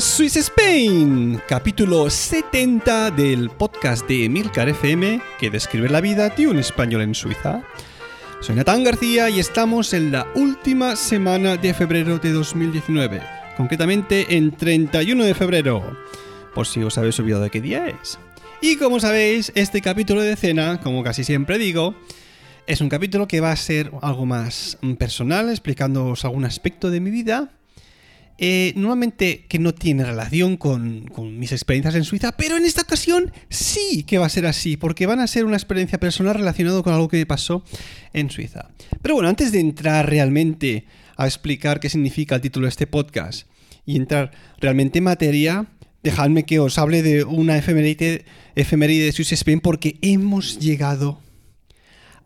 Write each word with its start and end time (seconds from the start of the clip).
A 0.00 0.02
Swiss 0.02 0.36
Spain, 0.36 1.42
capítulo 1.46 2.08
70 2.08 3.10
del 3.10 3.50
podcast 3.50 4.08
de 4.08 4.30
Milcar 4.30 4.70
FM 4.70 5.20
que 5.38 5.50
describe 5.50 5.90
la 5.90 6.00
vida 6.00 6.30
de 6.30 6.46
un 6.46 6.58
español 6.58 7.02
en 7.02 7.14
Suiza. 7.14 7.62
Soy 8.40 8.56
Natán 8.56 8.82
García 8.82 9.28
y 9.28 9.40
estamos 9.40 9.92
en 9.92 10.10
la 10.10 10.26
última 10.34 10.96
semana 10.96 11.58
de 11.58 11.74
febrero 11.74 12.18
de 12.18 12.32
2019, 12.32 13.20
concretamente 13.58 14.38
en 14.38 14.52
31 14.52 15.22
de 15.22 15.34
febrero, 15.34 15.98
por 16.54 16.66
si 16.66 16.82
os 16.82 16.96
habéis 16.96 17.18
olvidado 17.20 17.42
de 17.42 17.50
qué 17.50 17.60
día 17.60 17.86
es. 17.86 18.18
Y 18.62 18.76
como 18.76 19.00
sabéis, 19.00 19.52
este 19.54 19.82
capítulo 19.82 20.22
de 20.22 20.30
decena, 20.30 20.80
como 20.80 21.04
casi 21.04 21.24
siempre 21.24 21.58
digo, 21.58 21.94
es 22.66 22.80
un 22.80 22.88
capítulo 22.88 23.28
que 23.28 23.40
va 23.40 23.52
a 23.52 23.56
ser 23.56 23.92
algo 24.00 24.24
más 24.24 24.78
personal, 24.98 25.50
explicándoos 25.50 26.24
algún 26.24 26.46
aspecto 26.46 26.88
de 26.88 27.00
mi 27.00 27.10
vida. 27.10 27.52
Eh, 28.42 28.72
normalmente 28.74 29.44
que 29.50 29.58
no 29.58 29.74
tiene 29.74 30.02
relación 30.02 30.56
con, 30.56 31.04
mis 31.38 31.52
experiencias 31.52 31.94
en 31.94 32.04
Suiza, 32.04 32.38
pero 32.38 32.56
en 32.56 32.64
esta 32.64 32.80
ocasión 32.80 33.30
sí 33.50 34.02
que 34.04 34.16
va 34.16 34.24
a 34.24 34.30
ser 34.30 34.46
así, 34.46 34.78
porque 34.78 35.04
van 35.04 35.20
a 35.20 35.26
ser 35.26 35.44
una 35.44 35.58
experiencia 35.58 36.00
personal 36.00 36.34
relacionada 36.36 36.82
con 36.82 36.94
algo 36.94 37.08
que 37.08 37.18
me 37.18 37.26
pasó 37.26 37.62
en 38.14 38.30
Suiza. 38.30 38.70
Pero 39.02 39.16
bueno, 39.16 39.28
antes 39.28 39.52
de 39.52 39.60
entrar 39.60 40.08
realmente 40.08 40.86
a 41.18 41.26
explicar 41.26 41.80
qué 41.80 41.90
significa 41.90 42.36
el 42.36 42.40
título 42.40 42.64
de 42.64 42.70
este 42.70 42.86
podcast 42.86 43.46
y 43.84 43.96
entrar 43.96 44.30
realmente 44.58 45.00
en 45.00 45.04
materia, 45.04 45.66
dejadme 46.02 46.44
que 46.44 46.60
os 46.60 46.78
hable 46.78 47.02
de 47.02 47.24
una 47.24 47.58
efeméride, 47.58 48.24
efeméride 48.54 49.04
de 49.04 49.12
Swiss 49.12 49.32
Spain 49.32 49.60
porque 49.60 49.98
hemos 50.00 50.58
llegado 50.58 51.20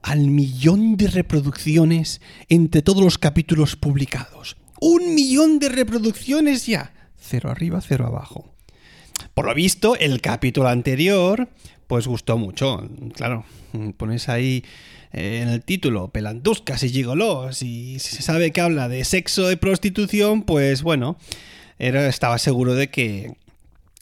al 0.01 0.29
millón 0.29 0.97
de 0.97 1.09
reproducciones 1.09 2.21
entre 2.49 2.83
todos 2.83 3.03
los 3.03 3.19
capítulos 3.19 3.75
publicados. 3.75 4.57
¡Un 4.81 5.15
millón 5.15 5.59
de 5.59 5.69
reproducciones 5.69 6.67
ya! 6.67 6.93
Cero 7.19 7.51
arriba, 7.51 7.81
cero 7.81 8.07
abajo. 8.07 8.55
Por 9.33 9.47
lo 9.47 9.55
visto, 9.55 9.97
el 9.97 10.21
capítulo 10.21 10.69
anterior, 10.69 11.49
pues 11.87 12.07
gustó 12.07 12.39
mucho. 12.39 12.89
Claro, 13.15 13.45
pones 13.97 14.29
ahí 14.29 14.65
eh, 15.13 15.41
en 15.43 15.49
el 15.49 15.63
título 15.63 16.09
pelanduscas 16.09 16.83
y 16.83 16.91
gigolos 16.91 17.63
y 17.63 17.99
si 17.99 18.17
se 18.17 18.23
sabe 18.23 18.51
que 18.53 18.61
habla 18.61 18.89
de 18.89 19.05
sexo 19.05 19.51
y 19.51 19.57
prostitución, 19.57 20.43
pues 20.43 20.83
bueno, 20.83 21.17
era, 21.79 22.09
estaba 22.09 22.39
seguro 22.39 22.75
de 22.75 22.89
que 22.89 23.37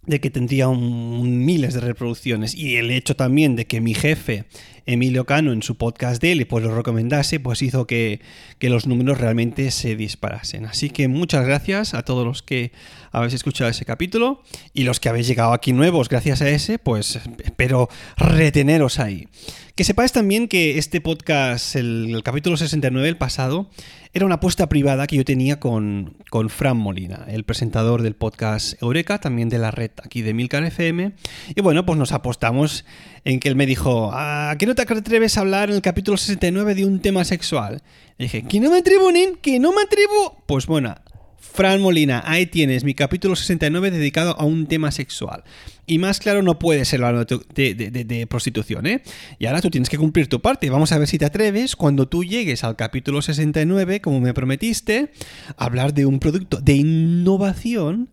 de 0.04 0.20
que 0.20 0.30
tendría 0.30 0.68
miles 0.68 1.74
de 1.74 1.80
reproducciones 1.80 2.56
y 2.56 2.76
el 2.76 2.90
hecho 2.90 3.14
también 3.14 3.54
de 3.54 3.66
que 3.66 3.80
mi 3.80 3.94
jefe 3.94 4.46
Emilio 4.86 5.24
Cano 5.26 5.52
en 5.52 5.62
su 5.62 5.76
podcast 5.76 6.20
de 6.20 6.32
él 6.32 6.46
pues 6.46 6.64
lo 6.64 6.74
recomendase 6.74 7.40
pues 7.40 7.62
hizo 7.62 7.86
que, 7.86 8.20
que, 8.58 8.70
los 8.70 8.86
números 8.86 9.18
realmente 9.18 9.70
se 9.70 9.96
disparasen 9.96 10.66
así 10.66 10.90
que 10.90 11.08
muchas 11.08 11.46
gracias 11.46 11.94
a 11.94 12.02
todos 12.02 12.26
los 12.26 12.42
que 12.42 12.72
habéis 13.10 13.34
escuchado 13.34 13.70
ese 13.70 13.84
capítulo 13.84 14.42
y 14.72 14.84
los 14.84 15.00
que 15.00 15.08
habéis 15.08 15.26
llegado 15.26 15.52
aquí 15.52 15.72
nuevos 15.72 16.08
gracias 16.08 16.42
a 16.42 16.48
ese 16.48 16.78
pues 16.78 17.20
espero 17.44 17.88
reteneros 18.16 18.98
ahí 18.98 19.28
que 19.74 19.84
sepáis 19.84 20.12
también 20.12 20.48
que 20.48 20.76
este 20.76 21.00
podcast, 21.00 21.76
el, 21.76 22.20
capítulo 22.22 22.58
69, 22.58 23.08
el 23.08 23.16
pasado, 23.16 23.70
era 24.12 24.26
una 24.26 24.34
apuesta 24.34 24.68
privada 24.68 25.06
que 25.06 25.16
yo 25.16 25.24
tenía 25.24 25.60
con, 25.60 26.18
con, 26.28 26.50
Fran 26.50 26.76
Molina, 26.76 27.24
el 27.28 27.44
presentador 27.44 28.02
del 28.02 28.14
podcast 28.14 28.80
Eureka, 28.82 29.18
también 29.18 29.48
de 29.48 29.56
la 29.56 29.70
red 29.70 29.90
aquí 30.04 30.20
de 30.20 30.34
Milcar 30.34 30.62
FM. 30.64 31.12
Y 31.54 31.60
bueno, 31.62 31.86
pues 31.86 31.98
nos 31.98 32.12
apostamos 32.12 32.84
en 33.24 33.40
que 33.40 33.48
él 33.48 33.56
me 33.56 33.64
dijo, 33.64 34.10
¿a 34.12 34.54
qué 34.58 34.66
no 34.66 34.71
te 34.74 34.82
atreves 34.82 35.36
a 35.36 35.40
hablar 35.40 35.70
en 35.70 35.76
el 35.76 35.82
capítulo 35.82 36.16
69 36.16 36.74
de 36.74 36.84
un 36.84 37.00
tema 37.00 37.24
sexual? 37.24 37.82
Dije, 38.18 38.42
¿que 38.42 38.60
no 38.60 38.70
me 38.70 38.78
atrevo, 38.78 39.10
Nen? 39.10 39.36
¿Que 39.40 39.58
no 39.58 39.72
me 39.72 39.82
atrevo? 39.82 40.42
Pues 40.46 40.66
bueno, 40.66 40.94
Fran 41.38 41.82
Molina, 41.82 42.22
ahí 42.24 42.46
tienes 42.46 42.82
mi 42.82 42.94
capítulo 42.94 43.36
69 43.36 43.90
dedicado 43.90 44.34
a 44.38 44.44
un 44.44 44.66
tema 44.66 44.90
sexual. 44.90 45.44
Y 45.86 45.98
más 45.98 46.18
claro 46.18 46.42
no 46.42 46.58
puede 46.58 46.84
ser 46.84 47.04
hablando 47.04 47.44
de, 47.54 48.26
prostitución, 48.30 48.86
¿eh? 48.86 49.02
Y 49.38 49.46
ahora 49.46 49.60
tú 49.60 49.68
tienes 49.68 49.90
que 49.90 49.98
cumplir 49.98 50.28
tu 50.28 50.40
parte. 50.40 50.70
Vamos 50.70 50.92
a 50.92 50.98
ver 50.98 51.08
si 51.08 51.18
te 51.18 51.26
atreves 51.26 51.76
cuando 51.76 52.08
tú 52.08 52.24
llegues 52.24 52.64
al 52.64 52.76
capítulo 52.76 53.20
69, 53.20 54.00
como 54.00 54.20
me 54.20 54.32
prometiste, 54.32 55.12
a 55.56 55.64
hablar 55.64 55.92
de 55.92 56.06
un 56.06 56.20
producto 56.20 56.58
de 56.60 56.74
innovación 56.74 58.08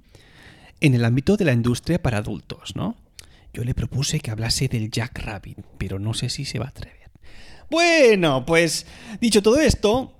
en 0.82 0.96
el 0.96 1.06
ámbito 1.06 1.38
de 1.38 1.46
la 1.46 1.54
industria 1.54 2.02
para 2.02 2.18
adultos, 2.18 2.76
¿no? 2.76 2.98
Yo 3.54 3.64
le 3.64 3.74
propuse 3.74 4.20
que 4.20 4.32
hablase 4.32 4.68
del 4.68 4.92
Jack 4.92 5.20
Rabbit, 5.20 5.58
pero 5.78 6.00
no 6.00 6.14
sé 6.14 6.30
si 6.30 6.46
se 6.46 6.60
va 6.60 6.66
a 6.66 6.70
atrever. 6.70 7.10
Bueno, 7.70 8.46
pues 8.46 8.86
dicho 9.22 9.42
todo 9.44 9.60
esto, 9.60 10.14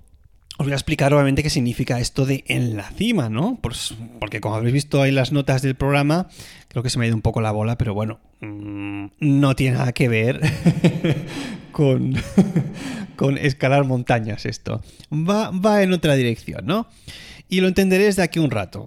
os 0.60 0.66
voy 0.66 0.72
a 0.72 0.76
explicar 0.76 1.14
obviamente 1.14 1.42
qué 1.42 1.50
significa 1.50 1.98
esto 2.00 2.26
de 2.26 2.44
en 2.46 2.76
la 2.76 2.90
cima, 2.90 3.28
¿no? 3.28 3.58
Pues, 3.62 3.94
porque 4.18 4.40
como 4.40 4.56
habéis 4.56 4.74
visto 4.74 5.00
ahí 5.00 5.10
las 5.10 5.32
notas 5.32 5.62
del 5.62 5.74
programa, 5.74 6.28
creo 6.68 6.82
que 6.82 6.90
se 6.90 6.98
me 6.98 7.06
ha 7.06 7.08
ido 7.08 7.16
un 7.16 7.22
poco 7.22 7.40
la 7.40 7.50
bola, 7.50 7.78
pero 7.78 7.94
bueno, 7.94 8.20
mm, 8.40 9.06
no 9.20 9.56
tiene 9.56 9.78
nada 9.78 9.92
que 9.92 10.08
ver 10.08 10.40
con, 11.72 12.14
con 13.16 13.38
escalar 13.38 13.84
montañas 13.84 14.44
esto. 14.44 14.82
Va, 15.10 15.50
va 15.50 15.82
en 15.82 15.92
otra 15.92 16.14
dirección, 16.14 16.66
¿no? 16.66 16.88
Y 17.48 17.60
lo 17.60 17.68
entenderéis 17.68 18.16
de 18.16 18.22
aquí 18.22 18.38
un 18.38 18.50
rato. 18.50 18.86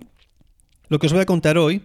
Lo 0.90 1.00
que 1.00 1.08
os 1.08 1.14
voy 1.14 1.22
a 1.22 1.26
contar 1.26 1.58
hoy 1.58 1.82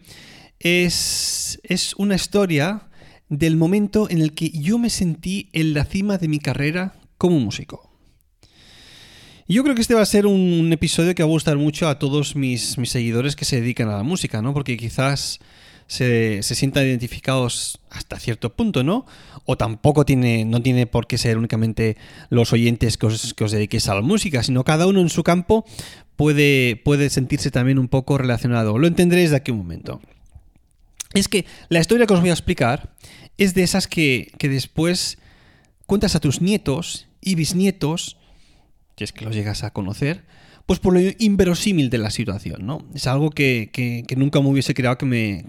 es, 0.61 1.61
es 1.63 1.95
una 1.97 2.17
historia 2.17 2.89
del 3.29 3.57
momento 3.57 4.09
en 4.11 4.21
el 4.21 4.33
que 4.33 4.51
yo 4.51 4.79
me 4.79 4.91
sentí 4.91 5.49
en 5.53 5.75
la 5.75 5.85
cima 5.85 6.19
de 6.19 6.29
mi 6.29 6.39
carrera 6.39 6.95
como 7.19 7.39
músico. 7.39 7.89
Yo 9.51 9.63
creo 9.63 9.75
que 9.75 9.81
este 9.81 9.95
va 9.95 10.03
a 10.03 10.07
ser 10.07 10.27
un 10.27 10.71
episodio 10.73 11.15
que 11.15 11.23
va 11.23 11.29
a 11.29 11.33
gustar 11.33 11.57
mucho 11.57 11.89
a 11.89 11.99
todos 11.99 12.37
mis, 12.37 12.77
mis 12.77 12.91
seguidores 12.91 13.35
que 13.35 13.47
se 13.47 13.61
dedican 13.61 13.89
a 13.89 13.97
la 13.97 14.03
música, 14.03 14.43
¿no? 14.43 14.53
Porque 14.53 14.77
quizás 14.77 15.41
se, 15.87 16.43
se, 16.43 16.55
sientan 16.55 16.85
identificados 16.85 17.81
hasta 17.89 18.19
cierto 18.19 18.55
punto, 18.55 18.85
¿no? 18.85 19.07
O 19.47 19.57
tampoco 19.57 20.05
tiene, 20.05 20.45
no 20.45 20.61
tiene 20.61 20.87
por 20.87 21.07
qué 21.07 21.17
ser 21.17 21.39
únicamente 21.39 21.97
los 22.29 22.53
oyentes 22.53 22.99
que 22.99 23.07
os, 23.07 23.33
que 23.33 23.45
os 23.45 23.53
dediquéis 23.53 23.89
a 23.89 23.95
la 23.95 24.03
música, 24.03 24.43
sino 24.43 24.65
cada 24.65 24.87
uno 24.87 25.01
en 25.01 25.09
su 25.09 25.23
campo 25.23 25.65
puede, 26.17 26.77
puede 26.85 27.09
sentirse 27.09 27.51
también 27.51 27.79
un 27.79 27.89
poco 27.89 28.19
relacionado. 28.19 28.77
Lo 28.77 28.87
entenderéis 28.87 29.31
de 29.31 29.37
aquí 29.37 29.51
un 29.51 29.59
momento. 29.59 30.03
Es 31.15 31.29
que 31.29 31.47
la 31.69 31.81
historia 31.81 32.07
que 32.07 32.15
os 32.15 32.21
voy 32.21 32.31
a 32.31 32.35
explicar 32.35 32.95
es 33.37 33.55
de 33.55 33.63
esas 33.63 33.87
que, 33.87 34.33
que 34.39 34.49
después 34.49 35.19
cuentas 35.87 36.15
a 36.15 36.21
tus 36.21 36.41
nietos 36.41 37.07
y 37.21 37.35
bisnietos 37.35 38.19
si 38.99 39.05
es 39.05 39.13
que 39.13 39.25
los 39.25 39.35
llegas 39.35 39.63
a 39.63 39.73
conocer, 39.73 40.25
pues 40.67 40.81
por 40.81 40.93
lo 40.93 41.01
inverosímil 41.19 41.89
de 41.89 41.99
la 41.99 42.11
situación, 42.11 42.67
¿no? 42.67 42.85
Es 42.95 43.07
algo 43.07 43.31
que, 43.31 44.05
nunca 44.17 44.41
me 44.41 44.49
hubiese 44.49 44.75
creado 44.75 44.99
que 44.99 45.07
me, 45.07 45.45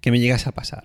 que 0.00 0.10
me 0.10 0.18
llegase 0.18 0.48
a 0.48 0.52
pasar. 0.52 0.84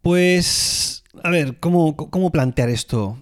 Pues, 0.00 1.02
a 1.24 1.30
ver, 1.30 1.58
¿cómo, 1.58 1.96
cómo 1.96 2.30
plantear 2.30 2.70
esto? 2.70 3.18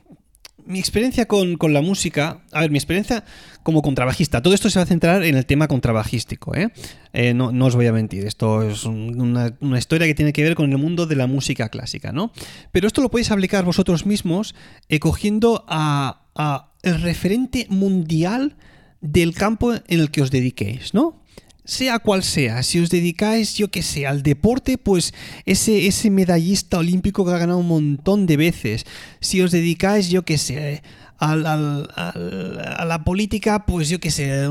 Mi 0.71 0.79
experiencia 0.79 1.27
con, 1.27 1.57
la 1.73 1.83
música, 1.83 2.41
a 2.53 2.61
ver, 2.61 2.71
mi 2.71 2.79
experiencia 2.79 3.25
como 3.63 3.83
contrabajista, 3.83 4.41
todo 4.41 4.55
esto 4.55 4.71
se 4.71 4.79
va 4.79 4.85
a 4.85 4.87
centrar 4.87 5.25
en 5.25 5.37
el 5.37 5.45
tema 5.45 5.69
contrabajístico, 5.69 6.55
¿eh? 6.55 6.71
eh 7.13 7.35
no, 7.35 7.51
os 7.67 7.77
voy 7.77 7.87
a 7.87 7.93
mentir, 7.93 8.27
esto 8.27 8.63
es 8.63 8.85
una, 8.85 9.53
historia 9.77 10.07
que 10.07 10.15
tiene 10.15 10.33
que 10.33 10.43
ver 10.43 10.55
con 10.55 10.71
el 10.71 10.79
mundo 10.79 11.07
de 11.07 11.17
la 11.17 11.27
música 11.27 11.69
clásica, 11.69 12.13
¿no? 12.13 12.33
Pero 12.73 12.87
esto 12.87 13.03
lo 13.03 13.11
podéis 13.11 13.31
aplicar 13.31 13.65
vosotros 13.65 14.07
mismos 14.07 14.55
eh, 14.89 14.99
cogiendo 15.01 15.65
a, 15.69 16.23
a 16.35 16.73
el 16.83 17.01
referente 17.03 17.67
mundial 17.69 18.57
del 19.01 19.35
campo 19.35 19.75
en 19.75 20.01
el 20.01 20.11
que 20.11 20.23
os 20.23 20.31
dediquéis, 20.31 20.95
¿no? 20.95 21.20
Sea 21.71 22.01
cual 22.01 22.25
sea, 22.25 22.65
si 22.65 22.81
os 22.81 22.91
dedicáis, 22.91 23.55
yo 23.55 23.71
que 23.71 23.83
sé, 23.83 24.05
al 24.05 24.25
deporte, 24.25 24.77
pues 24.77 25.15
ese, 25.47 25.87
ese 25.87 26.11
medallista 26.11 26.79
olímpico 26.79 27.25
que 27.25 27.31
ha 27.31 27.39
ganado 27.39 27.61
un 27.61 27.69
montón 27.69 28.27
de 28.27 28.37
veces. 28.37 28.87
Si 29.21 29.41
os 29.41 29.53
dedicáis, 29.53 30.11
yo 30.11 30.25
que 30.25 30.37
sé, 30.37 30.83
a 31.19 31.37
la 31.37 33.05
política, 33.05 33.67
pues 33.67 33.89
yo 33.89 34.01
que 34.01 34.11
sé. 34.11 34.49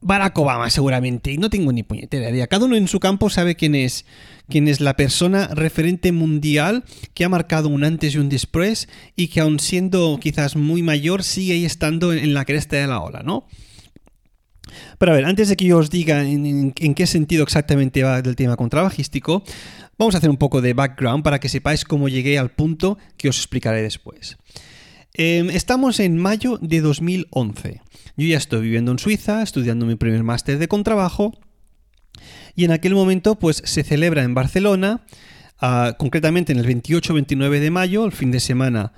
Barack 0.00 0.36
Obama 0.38 0.68
seguramente, 0.68 1.30
y 1.30 1.38
no 1.38 1.48
tengo 1.48 1.72
ni 1.72 1.84
puñetera 1.84 2.30
idea. 2.30 2.48
Cada 2.48 2.64
uno 2.64 2.74
en 2.74 2.88
su 2.88 2.98
campo 2.98 3.30
sabe 3.30 3.54
quién 3.54 3.76
es, 3.76 4.06
quién 4.48 4.66
es 4.66 4.80
la 4.80 4.96
persona 4.96 5.46
referente 5.48 6.10
mundial 6.10 6.82
que 7.14 7.24
ha 7.24 7.28
marcado 7.28 7.68
un 7.68 7.84
antes 7.84 8.14
y 8.14 8.18
un 8.18 8.30
después 8.30 8.88
y 9.14 9.28
que 9.28 9.40
aun 9.40 9.60
siendo 9.60 10.18
quizás 10.20 10.56
muy 10.56 10.82
mayor 10.82 11.22
sigue 11.22 11.52
ahí 11.52 11.64
estando 11.64 12.12
en 12.12 12.34
la 12.34 12.44
cresta 12.46 12.76
de 12.76 12.88
la 12.88 13.00
ola, 13.00 13.22
¿no? 13.22 13.46
Pero 14.98 15.12
a 15.12 15.14
ver, 15.14 15.24
antes 15.24 15.48
de 15.48 15.56
que 15.56 15.64
yo 15.64 15.78
os 15.78 15.90
diga 15.90 16.22
en, 16.22 16.72
qué 16.72 17.06
sentido 17.06 17.42
exactamente 17.42 18.02
va 18.02 18.18
el 18.18 18.36
tema 18.36 18.56
contrabajístico, 18.56 19.42
vamos 19.98 20.14
a 20.14 20.18
hacer 20.18 20.30
un 20.30 20.36
poco 20.36 20.60
de 20.60 20.74
background 20.74 21.22
para 21.22 21.40
que 21.40 21.48
sepáis 21.48 21.84
cómo 21.84 22.08
llegué 22.08 22.38
al 22.38 22.50
punto 22.50 22.98
que 23.16 23.28
os 23.28 23.38
explicaré 23.38 23.82
después. 23.82 24.38
Em, 25.14 25.50
estamos 25.50 26.00
en 26.00 26.16
mayo 26.16 26.58
de 26.62 26.80
2011. 26.80 27.80
Yo 28.16 28.26
ya 28.26 28.36
estoy 28.36 28.62
viviendo 28.62 28.92
en 28.92 28.98
Suiza, 28.98 29.42
estudiando 29.42 29.86
mi 29.86 29.96
primer 29.96 30.22
máster 30.22 30.58
de 30.58 30.68
contrabajo, 30.68 31.32
y 32.54 32.64
en 32.64 32.72
aquel 32.72 32.94
momento 32.94 33.38
pues 33.38 33.62
se 33.64 33.82
celebra 33.82 34.22
en 34.22 34.34
Barcelona, 34.34 35.04
ah, 35.60 35.96
concretamente 35.98 36.52
en 36.52 36.58
el 36.58 36.66
28-29 36.66 37.60
de 37.60 37.70
mayo, 37.70 38.04
el 38.04 38.12
fin 38.12 38.30
de 38.30 38.40
semana 38.40 38.92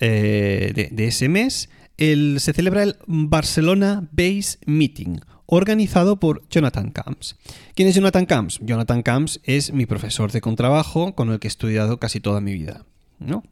eh, 0.00 0.90
de, 0.90 1.06
ese 1.06 1.28
mes, 1.28 1.68
se 1.96 2.52
celebra 2.52 2.82
el 2.82 2.96
Barcelona 3.06 4.08
Base 4.12 4.58
Meeting, 4.66 5.20
organizado 5.46 6.18
por 6.18 6.46
Jonathan 6.48 6.90
Camps. 6.90 7.36
¿Quién 7.74 7.88
es 7.88 7.94
Jonathan 7.94 8.26
Camps? 8.26 8.60
Jonathan 8.62 9.02
Camps 9.02 9.40
es 9.44 9.72
mi 9.72 9.86
profesor 9.86 10.32
de 10.32 10.40
contrabajo 10.40 11.14
con 11.14 11.30
el 11.30 11.38
que 11.38 11.46
he 11.46 11.48
estudiado 11.48 11.98
casi 11.98 12.20
toda 12.20 12.40
mi 12.40 12.52
vida, 12.52 12.84
¿no? 13.18 13.42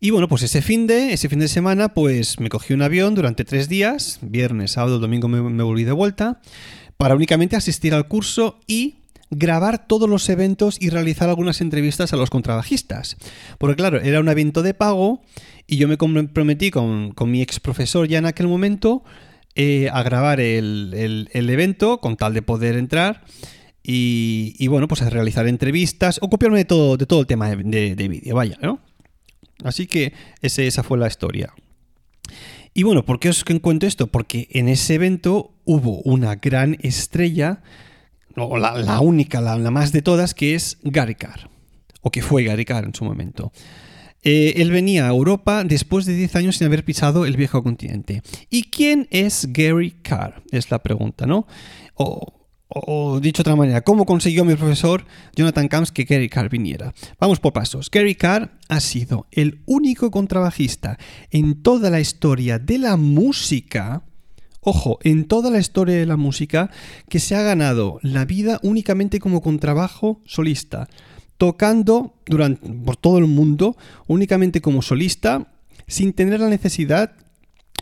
Y 0.00 0.10
bueno, 0.10 0.26
pues 0.26 0.42
ese 0.42 0.62
fin 0.62 0.88
de, 0.88 1.12
ese 1.12 1.28
fin 1.28 1.38
de 1.38 1.46
semana, 1.46 1.94
pues 1.94 2.40
me 2.40 2.48
cogí 2.48 2.74
un 2.74 2.82
avión 2.82 3.14
durante 3.14 3.44
tres 3.44 3.68
días, 3.68 4.18
viernes, 4.20 4.72
sábado, 4.72 4.98
domingo 4.98 5.28
me 5.28 5.62
volví 5.62 5.84
de 5.84 5.92
vuelta, 5.92 6.40
para 6.96 7.14
únicamente 7.14 7.54
asistir 7.56 7.94
al 7.94 8.08
curso 8.08 8.58
y 8.66 9.01
grabar 9.32 9.86
todos 9.86 10.08
los 10.08 10.28
eventos 10.28 10.76
y 10.80 10.90
realizar 10.90 11.28
algunas 11.28 11.60
entrevistas 11.60 12.12
a 12.12 12.16
los 12.16 12.30
contrabajistas. 12.30 13.16
Porque 13.58 13.76
claro, 13.76 14.00
era 14.00 14.20
un 14.20 14.28
evento 14.28 14.62
de 14.62 14.74
pago 14.74 15.22
y 15.66 15.78
yo 15.78 15.88
me 15.88 15.96
comprometí 15.96 16.70
con, 16.70 17.14
mi 17.26 17.40
ex 17.40 17.58
profesor 17.58 18.06
ya 18.06 18.18
en 18.18 18.26
aquel 18.26 18.46
momento 18.46 19.02
eh, 19.54 19.88
a 19.92 20.02
grabar 20.02 20.38
el, 20.40 21.28
evento 21.32 21.98
con 21.98 22.16
tal 22.16 22.34
de 22.34 22.42
poder 22.42 22.76
entrar 22.76 23.24
y, 23.82 24.66
bueno, 24.68 24.86
pues 24.86 25.02
a 25.02 25.10
realizar 25.10 25.48
entrevistas, 25.48 26.18
ocuparme 26.22 26.58
de 26.58 26.64
todo, 26.64 26.96
de 26.96 27.06
todo 27.06 27.20
el 27.20 27.26
tema 27.26 27.50
de, 27.50 27.96
de 27.96 28.08
vídeo, 28.08 28.36
vaya, 28.36 28.56
¿no? 28.62 28.80
Así 29.64 29.86
que 29.86 30.12
esa 30.40 30.82
fue 30.82 30.98
la 30.98 31.08
historia. 31.08 31.52
Y 32.74 32.84
bueno, 32.84 33.04
¿por 33.04 33.18
qué 33.18 33.28
os 33.28 33.44
cuento 33.44 33.86
esto? 33.86 34.06
Porque 34.06 34.48
en 34.50 34.68
ese 34.68 34.94
evento 34.94 35.52
hubo 35.64 36.00
una 36.02 36.36
gran 36.36 36.78
estrella 36.80 37.62
la, 38.36 39.00
única, 39.00 39.40
la, 39.40 39.56
más 39.70 39.92
de 39.92 40.02
todas, 40.02 40.34
que 40.34 40.54
es 40.54 40.78
Gary 40.82 41.14
Carr, 41.14 41.50
o 42.00 42.10
que 42.10 42.22
fue 42.22 42.44
Gary 42.44 42.64
Carr 42.64 42.84
en 42.84 42.94
su 42.94 43.04
momento. 43.04 43.52
Eh, 44.22 44.54
él 44.56 44.70
venía 44.70 45.06
a 45.06 45.10
Europa 45.10 45.64
después 45.64 46.06
de 46.06 46.14
10 46.14 46.36
años 46.36 46.56
sin 46.56 46.68
haber 46.68 46.84
pisado 46.84 47.26
el 47.26 47.36
viejo 47.36 47.62
continente. 47.62 48.22
¿Y 48.50 48.64
quién 48.64 49.08
es 49.10 49.48
Gary 49.50 49.90
Carr? 50.02 50.42
Es 50.52 50.70
la 50.70 50.80
pregunta, 50.80 51.26
¿no? 51.26 51.46
O, 51.94 52.42
o 52.68 53.20
dicho 53.20 53.42
de 53.42 53.50
otra 53.50 53.56
manera, 53.56 53.80
¿cómo 53.82 54.06
consiguió 54.06 54.44
mi 54.44 54.54
profesor 54.54 55.04
Jonathan 55.34 55.68
Camps 55.68 55.90
que 55.90 56.04
Gary 56.04 56.28
Carr 56.28 56.48
viniera? 56.48 56.94
Vamos 57.18 57.40
por 57.40 57.52
pasos. 57.52 57.90
Gary 57.90 58.14
Carr 58.14 58.52
ha 58.68 58.80
sido 58.80 59.26
el 59.32 59.62
único 59.66 60.10
contrabajista 60.12 60.98
en 61.30 61.62
toda 61.62 61.90
la 61.90 62.00
historia 62.00 62.60
de 62.60 62.78
la 62.78 62.96
música 62.96 64.04
Ojo, 64.64 65.00
en 65.02 65.24
toda 65.24 65.50
la 65.50 65.58
historia 65.58 65.96
de 65.96 66.06
la 66.06 66.16
música 66.16 66.70
que 67.08 67.18
se 67.18 67.34
ha 67.34 67.42
ganado 67.42 67.98
la 68.02 68.24
vida 68.24 68.60
únicamente 68.62 69.18
como 69.18 69.42
contrabajo 69.42 70.20
solista, 70.24 70.88
tocando 71.36 72.14
por 72.84 72.96
todo 72.96 73.18
el 73.18 73.26
mundo 73.26 73.76
únicamente 74.06 74.60
como 74.60 74.80
solista, 74.80 75.48
sin 75.88 76.12
tener 76.12 76.38
la 76.38 76.48
necesidad 76.48 77.12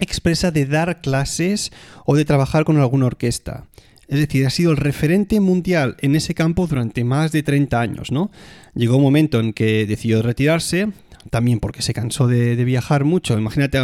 expresa 0.01 0.51
de 0.51 0.65
dar 0.65 1.03
clases 1.03 1.71
o 2.07 2.17
de 2.17 2.25
trabajar 2.25 2.65
con 2.65 2.79
alguna 2.79 3.07
orquesta. 3.07 3.67
Es 4.09 4.19
decir, 4.19 4.47
ha 4.47 4.51
sido 4.51 4.71
el 4.71 4.79
referente 4.79 5.39
mundial 5.39 5.97
en 6.01 6.17
ese 6.17 6.35
campo 6.35 6.67
durante 6.67 7.05
más 7.05 7.31
de 7.31 7.43
30 7.43 7.79
años, 7.79 8.11
¿no? 8.11 8.31
Llegó 8.75 8.97
un 8.97 9.03
momento 9.03 9.39
en 9.39 9.53
que 9.53 9.85
decidió 9.87 10.23
retirarse, 10.23 10.89
también 11.31 11.61
porque 11.61 11.83
se 11.83 11.93
cansó 11.93 12.27
de, 12.27 12.57
viajar 12.65 13.05
mucho. 13.05 13.39
Imagínate 13.39 13.79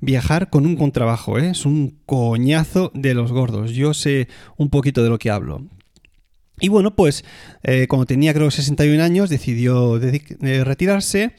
viajar 0.00 0.50
con 0.50 0.66
un 0.66 0.76
contrabajo, 0.76 1.38
¿eh? 1.38 1.50
es 1.50 1.66
un 1.66 1.98
coñazo 2.06 2.90
de 2.94 3.14
los 3.14 3.32
gordos. 3.32 3.72
Yo 3.72 3.94
sé 3.94 4.28
un 4.56 4.70
poquito 4.70 5.02
de 5.02 5.10
lo 5.10 5.18
que 5.18 5.30
hablo. 5.30 5.66
Y 6.60 6.68
bueno, 6.68 6.96
pues 6.96 7.24
eh, 7.62 7.86
cuando 7.88 8.06
tenía 8.06 8.34
creo 8.34 8.50
61 8.50 9.02
años 9.02 9.30
decidió 9.30 10.00
eh, 10.02 10.64
retirarse 10.64 11.32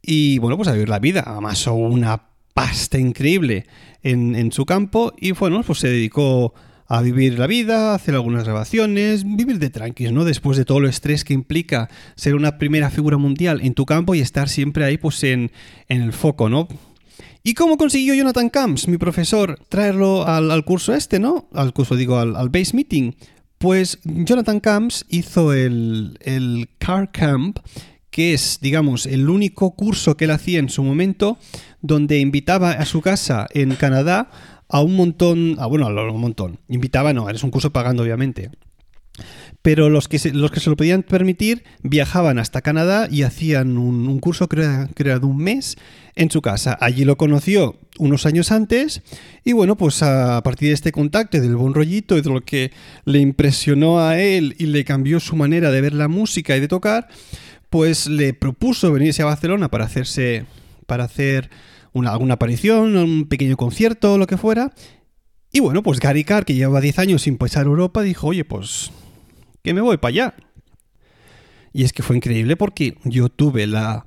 y 0.00 0.38
bueno, 0.38 0.56
pues 0.56 0.68
a 0.68 0.72
vivir 0.72 0.88
la 0.88 0.98
vida. 0.98 1.22
Amasó 1.26 1.74
una 1.74 2.28
pasta 2.54 2.98
increíble 2.98 3.66
en, 4.02 4.36
en 4.36 4.52
su 4.52 4.64
campo 4.64 5.12
y 5.18 5.32
bueno, 5.32 5.62
pues 5.62 5.80
se 5.80 5.88
dedicó 5.88 6.54
vivir 7.02 7.38
la 7.38 7.46
vida, 7.46 7.94
hacer 7.94 8.14
algunas 8.14 8.44
grabaciones, 8.44 9.24
vivir 9.24 9.58
de 9.58 9.70
tranquis, 9.70 10.12
¿no? 10.12 10.24
Después 10.24 10.56
de 10.58 10.64
todo 10.64 10.78
el 10.78 10.86
estrés 10.86 11.24
que 11.24 11.34
implica 11.34 11.88
ser 12.14 12.34
una 12.34 12.58
primera 12.58 12.90
figura 12.90 13.16
mundial 13.16 13.60
en 13.62 13.74
tu 13.74 13.86
campo 13.86 14.14
y 14.14 14.20
estar 14.20 14.48
siempre 14.48 14.84
ahí, 14.84 14.98
pues, 14.98 15.22
en, 15.24 15.50
el 15.88 16.12
foco, 16.12 16.48
¿no? 16.48 16.68
¿Y 17.42 17.54
cómo 17.54 17.76
consiguió 17.76 18.14
Jonathan 18.14 18.48
Camps, 18.48 18.88
mi 18.88 18.96
profesor, 18.96 19.58
traerlo 19.68 20.26
al, 20.26 20.64
curso 20.64 20.94
este, 20.94 21.18
¿no? 21.18 21.48
Al 21.52 21.72
curso, 21.72 21.96
digo, 21.96 22.18
al, 22.18 22.48
base 22.48 22.74
meeting. 22.74 23.12
Pues 23.58 23.98
Jonathan 24.04 24.60
Camps 24.60 25.06
hizo 25.08 25.52
el, 25.52 26.18
el 26.22 26.68
Car 26.78 27.10
Camp, 27.12 27.58
que 28.10 28.32
es, 28.32 28.58
digamos, 28.62 29.06
el 29.06 29.28
único 29.28 29.74
curso 29.74 30.16
que 30.16 30.26
él 30.26 30.30
hacía 30.30 30.58
en 30.58 30.68
su 30.68 30.82
momento, 30.82 31.38
donde 31.82 32.18
invitaba 32.18 32.70
a 32.70 32.86
su 32.86 33.02
casa 33.02 33.46
en 33.50 33.74
Canadá 33.74 34.30
a 34.74 34.80
un 34.80 34.96
montón, 34.96 35.54
a, 35.60 35.66
bueno, 35.66 35.86
a 35.86 36.12
un 36.12 36.20
montón. 36.20 36.58
Invitaba, 36.68 37.12
no, 37.12 37.30
eres 37.30 37.44
un 37.44 37.52
curso 37.52 37.70
pagando, 37.70 38.02
obviamente. 38.02 38.50
Pero 39.62 39.88
los 39.88 40.08
que, 40.08 40.18
se, 40.18 40.32
los 40.32 40.50
que 40.50 40.58
se 40.58 40.68
lo 40.68 40.74
podían 40.74 41.04
permitir 41.04 41.62
viajaban 41.84 42.40
hasta 42.40 42.60
Canadá 42.60 43.06
y 43.08 43.22
hacían 43.22 43.78
un, 43.78 44.18
curso, 44.18 44.48
creo, 44.48 44.88
de 44.96 45.26
un 45.26 45.36
mes, 45.36 45.76
en 46.16 46.28
su 46.28 46.42
casa. 46.42 46.76
Allí 46.80 47.04
lo 47.04 47.16
conoció 47.16 47.76
unos 48.00 48.26
años 48.26 48.50
antes 48.50 49.02
y 49.44 49.52
bueno, 49.52 49.76
pues 49.76 50.02
a 50.02 50.42
partir 50.42 50.70
de 50.70 50.74
este 50.74 50.90
contacto 50.90 51.40
del 51.40 51.54
buen 51.54 51.72
rollito 51.72 52.18
y 52.18 52.22
de 52.22 52.30
lo 52.30 52.40
que 52.40 52.72
le 53.04 53.20
impresionó 53.20 54.00
a 54.00 54.18
él 54.18 54.56
y 54.58 54.66
le 54.66 54.84
cambió 54.84 55.20
su 55.20 55.36
manera 55.36 55.70
de 55.70 55.82
ver 55.82 55.94
la 55.94 56.08
música 56.08 56.56
y 56.56 56.60
de 56.60 56.66
tocar, 56.66 57.06
pues 57.70 58.08
le 58.08 58.34
propuso 58.34 58.90
venirse 58.90 59.22
a 59.22 59.26
Barcelona 59.26 59.70
para 59.70 59.84
hacerse, 59.84 60.46
para 60.86 61.04
hacer 61.04 61.48
una, 61.94 62.10
alguna 62.10 62.34
aparición, 62.34 62.96
un 62.96 63.26
pequeño 63.26 63.56
concierto, 63.56 64.18
lo 64.18 64.26
que 64.26 64.36
fuera. 64.36 64.72
Y 65.50 65.60
bueno, 65.60 65.82
pues 65.82 66.00
Gary 66.00 66.24
Carr, 66.24 66.44
que 66.44 66.54
llevaba 66.54 66.80
10 66.80 66.98
años 66.98 67.22
sin 67.22 67.38
pisar 67.38 67.64
Europa, 67.64 68.02
dijo, 68.02 68.26
oye, 68.26 68.44
pues 68.44 68.90
que 69.62 69.72
me 69.72 69.80
voy 69.80 69.96
para 69.96 70.10
allá. 70.10 70.34
Y 71.72 71.84
es 71.84 71.92
que 71.92 72.02
fue 72.02 72.16
increíble 72.16 72.56
porque 72.56 72.98
yo 73.04 73.28
tuve 73.28 73.66
la, 73.66 74.04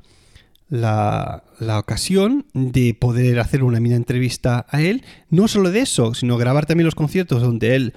la, 0.70 1.44
la, 1.60 1.80
ocasión 1.80 2.46
de 2.54 2.94
poder 2.94 3.40
hacer 3.40 3.64
una 3.64 3.80
mini 3.80 3.96
entrevista 3.96 4.66
a 4.70 4.82
él. 4.82 5.04
No 5.30 5.48
solo 5.48 5.72
de 5.72 5.80
eso, 5.80 6.14
sino 6.14 6.38
grabar 6.38 6.66
también 6.66 6.86
los 6.86 6.96
conciertos 6.96 7.42
donde 7.42 7.76
él, 7.76 7.94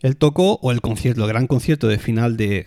él 0.00 0.16
tocó, 0.16 0.58
o 0.62 0.72
el 0.72 0.80
concierto, 0.80 1.22
el 1.22 1.28
gran 1.28 1.46
concierto 1.46 1.88
de 1.88 1.98
final 1.98 2.36
de, 2.36 2.66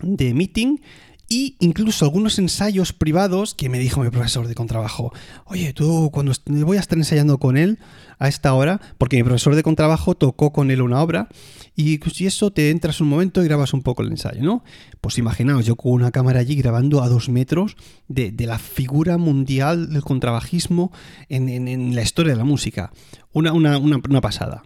de 0.00 0.34
Meeting 0.34 0.80
y 1.28 1.56
incluso 1.60 2.06
algunos 2.06 2.38
ensayos 2.38 2.94
privados 2.94 3.54
que 3.54 3.68
me 3.68 3.78
dijo 3.78 4.02
mi 4.02 4.08
profesor 4.08 4.48
de 4.48 4.54
contrabajo, 4.54 5.12
oye, 5.44 5.74
tú 5.74 6.10
cuando 6.10 6.32
voy 6.46 6.78
a 6.78 6.80
estar 6.80 6.96
ensayando 6.96 7.38
con 7.38 7.58
él 7.58 7.78
a 8.18 8.28
esta 8.28 8.54
hora, 8.54 8.80
porque 8.96 9.16
mi 9.16 9.22
profesor 9.22 9.54
de 9.54 9.62
contrabajo 9.62 10.14
tocó 10.14 10.52
con 10.52 10.70
él 10.70 10.80
una 10.80 11.02
obra, 11.02 11.28
y 11.76 12.00
si 12.12 12.26
eso 12.26 12.50
te 12.50 12.70
entras 12.70 13.00
un 13.02 13.08
momento 13.08 13.42
y 13.42 13.44
grabas 13.44 13.74
un 13.74 13.82
poco 13.82 14.02
el 14.02 14.10
ensayo, 14.10 14.42
¿no? 14.42 14.64
Pues 15.02 15.18
imaginaos, 15.18 15.66
yo 15.66 15.76
con 15.76 15.92
una 15.92 16.10
cámara 16.10 16.40
allí 16.40 16.56
grabando 16.56 17.02
a 17.02 17.08
dos 17.08 17.28
metros 17.28 17.76
de, 18.08 18.32
la 18.46 18.58
figura 18.58 19.18
mundial 19.18 19.92
del 19.92 20.02
contrabajismo 20.02 20.90
en, 21.28 21.94
la 21.94 22.02
historia 22.02 22.32
de 22.32 22.38
la 22.38 22.44
música. 22.44 22.90
Una, 23.32 23.52
una, 23.52 23.78
una 23.78 24.20
pasada. 24.20 24.64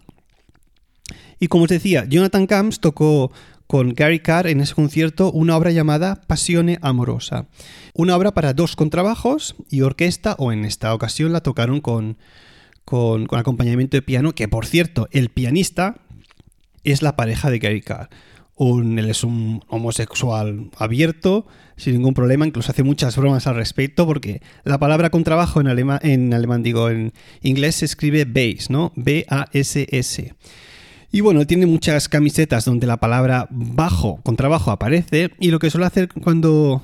Y 1.39 1.47
como 1.47 1.65
os 1.65 1.69
decía, 1.69 2.05
Jonathan 2.05 2.47
Camps 2.47 2.79
tocó 2.79 3.31
con 3.67 3.93
Gary 3.93 4.19
Carr 4.19 4.47
en 4.47 4.61
ese 4.61 4.75
concierto 4.75 5.31
una 5.31 5.57
obra 5.57 5.71
llamada 5.71 6.21
Pasione 6.27 6.79
Amorosa. 6.81 7.47
Una 7.93 8.15
obra 8.15 8.33
para 8.33 8.53
dos 8.53 8.75
contrabajos 8.75 9.55
y 9.69 9.81
orquesta, 9.81 10.35
o 10.37 10.51
en 10.51 10.65
esta 10.65 10.93
ocasión 10.93 11.33
la 11.33 11.41
tocaron 11.41 11.81
con, 11.81 12.17
con, 12.85 13.27
acompañamiento 13.31 13.97
de 13.97 14.01
piano, 14.01 14.33
que 14.33 14.47
por 14.47 14.65
cierto, 14.65 15.07
el 15.11 15.29
pianista 15.29 15.97
es 16.83 17.01
la 17.01 17.15
pareja 17.15 17.49
de 17.49 17.59
Gary 17.59 17.81
Carr. 17.81 18.09
él 18.59 19.09
es 19.09 19.23
un 19.23 19.63
homosexual 19.67 20.69
abierto, 20.77 21.47
sin 21.77 21.93
ningún 21.93 22.13
problema, 22.13 22.45
incluso 22.45 22.71
hace 22.71 22.83
muchas 22.83 23.15
bromas 23.15 23.47
al 23.47 23.55
respecto, 23.55 24.05
porque 24.05 24.41
la 24.63 24.77
palabra 24.77 25.09
contrabajo 25.09 25.61
en 25.61 25.67
alemán, 25.67 25.99
en 26.03 26.33
alemán 26.33 26.63
digo, 26.63 26.89
en 26.89 27.13
inglés 27.41 27.77
se 27.77 27.85
escribe 27.85 28.25
bass, 28.25 28.69
¿no? 28.69 28.91
B-A-S-S. 28.95 30.35
Y 31.13 31.21
bueno, 31.21 31.45
tiene 31.45 31.67
muchas 31.67 32.09
camisetas 32.09 32.65
donde 32.65 32.87
la 32.87 32.97
palabra 32.97 33.47
bajo, 33.51 34.19
contrabajo 34.23 34.71
aparece. 34.71 35.29
Y 35.39 35.51
lo 35.51 35.59
que 35.59 35.69
suele 35.69 35.85
hacer 35.85 36.09
cuando, 36.09 36.83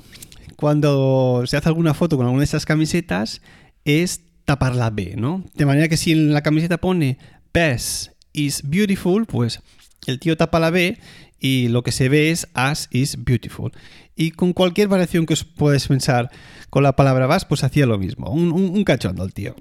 cuando 0.54 1.42
se 1.46 1.56
hace 1.56 1.68
alguna 1.68 1.94
foto 1.94 2.16
con 2.16 2.26
alguna 2.26 2.42
de 2.42 2.44
esas 2.44 2.64
camisetas 2.64 3.42
es 3.84 4.20
tapar 4.44 4.76
la 4.76 4.90
B, 4.90 5.14
¿no? 5.16 5.44
De 5.56 5.66
manera 5.66 5.88
que 5.88 5.96
si 5.96 6.12
en 6.12 6.32
la 6.32 6.42
camiseta 6.42 6.78
pone 6.78 7.18
Bass 7.52 8.12
is 8.32 8.62
beautiful, 8.62 9.26
pues 9.26 9.62
el 10.06 10.20
tío 10.20 10.36
tapa 10.36 10.60
la 10.60 10.70
B 10.70 10.96
y 11.40 11.66
lo 11.66 11.82
que 11.82 11.90
se 11.90 12.08
ve 12.08 12.30
es 12.30 12.46
As 12.54 12.86
is 12.92 13.24
beautiful. 13.24 13.72
Y 14.14 14.30
con 14.30 14.52
cualquier 14.52 14.86
variación 14.86 15.26
que 15.26 15.32
os 15.32 15.42
puedes 15.42 15.88
pensar 15.88 16.30
con 16.70 16.84
la 16.84 16.94
palabra 16.94 17.26
bass, 17.26 17.46
pues 17.46 17.64
hacía 17.64 17.84
lo 17.84 17.98
mismo. 17.98 18.30
Un, 18.30 18.52
un, 18.52 18.70
un 18.76 18.84
cachondo 18.84 19.24
el 19.24 19.34
tío. 19.34 19.56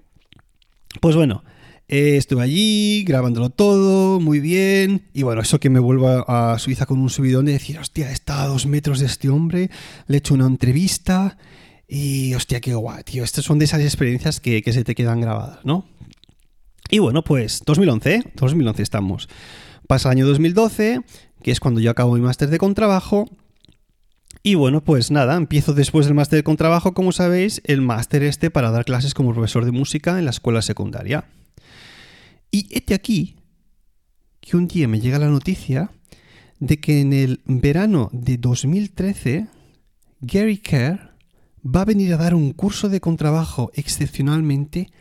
Pues 1.02 1.16
bueno, 1.16 1.44
eh, 1.92 2.18
estuve 2.18 2.44
allí 2.44 3.04
grabándolo 3.04 3.50
todo, 3.50 4.20
muy 4.20 4.40
bien. 4.40 5.10
Y 5.12 5.24
bueno, 5.24 5.42
eso 5.42 5.60
que 5.60 5.72
me 5.72 5.80
vuelvo 5.80 6.08
a, 6.08 6.58
Suiza 6.60 6.86
con 6.86 7.00
un 7.00 7.10
subidón 7.10 7.46
de 7.46 7.54
decir, 7.54 7.80
hostia, 7.80 8.12
está 8.12 8.44
a 8.44 8.48
dos 8.48 8.68
metros 8.68 9.00
de 9.00 9.08
este 9.08 9.28
hombre, 9.30 9.72
le 10.08 10.18
he 10.18 10.20
hecho 10.20 10.36
una 10.36 10.46
entrevista 10.46 11.38
Y 11.88 12.36
hostia, 12.36 12.62
qué 12.62 12.76
guay, 12.76 13.04
tío. 13.04 13.24
Estas 13.24 13.44
son 13.44 13.58
de 13.58 13.66
esas 13.66 13.82
experiencias 13.82 14.40
que, 14.40 14.62
que 14.62 14.72
se 14.72 14.84
te 14.84 14.94
quedan 14.94 15.20
grabadas, 15.20 15.66
¿no? 15.66 15.88
Y 16.92 17.00
bueno, 17.00 17.24
pues 17.24 17.64
2011, 17.66 18.34
2011 18.36 18.84
estamos. 18.84 19.28
Pasa 19.88 20.10
el 20.10 20.18
año 20.18 20.28
2012, 20.28 21.02
que 21.42 21.52
es 21.52 21.60
cuando 21.60 21.80
yo 21.80 21.90
acabo 21.90 22.14
mi 22.14 22.22
máster 22.22 22.52
de 22.52 22.60
contrabajo. 22.60 23.26
Y 24.44 24.54
bueno, 24.54 24.84
pues 24.84 25.10
nada, 25.10 25.36
empiezo 25.36 25.74
después 25.74 26.06
del 26.06 26.14
máster 26.14 26.38
de 26.38 26.44
contrabajo, 26.44 26.94
como 26.94 27.12
sabéis, 27.12 27.64
el 27.66 27.82
máster 27.82 28.22
este 28.22 28.52
para 28.52 28.70
dar 28.70 28.86
clases 28.86 29.16
como 29.16 29.34
profesor 29.34 29.66
de 29.66 29.72
música 29.72 30.20
en 30.20 30.26
la 30.26 30.32
escuela 30.32 30.62
secundaria. 30.62 31.26
Y 32.52 32.68
este 32.72 32.94
aquí 32.94 33.36
que 34.40 34.58
un 34.58 34.68
día 34.68 34.88
me 34.88 35.00
llega 35.00 35.20
la 35.20 35.30
noticia 35.30 35.92
de 36.60 36.80
que 36.80 37.02
en 37.02 37.14
el 37.14 37.42
verano 37.46 38.10
de 38.12 38.38
2013 38.38 39.48
Gary 40.22 40.58
Kerr 40.58 41.16
va 41.64 41.82
a 41.82 41.86
venir 41.86 42.14
a 42.14 42.18
dar 42.18 42.36
un 42.36 42.54
curso 42.54 42.90
de 42.90 43.00
contrabajo 43.00 43.72
excepcionalmente 43.74 44.92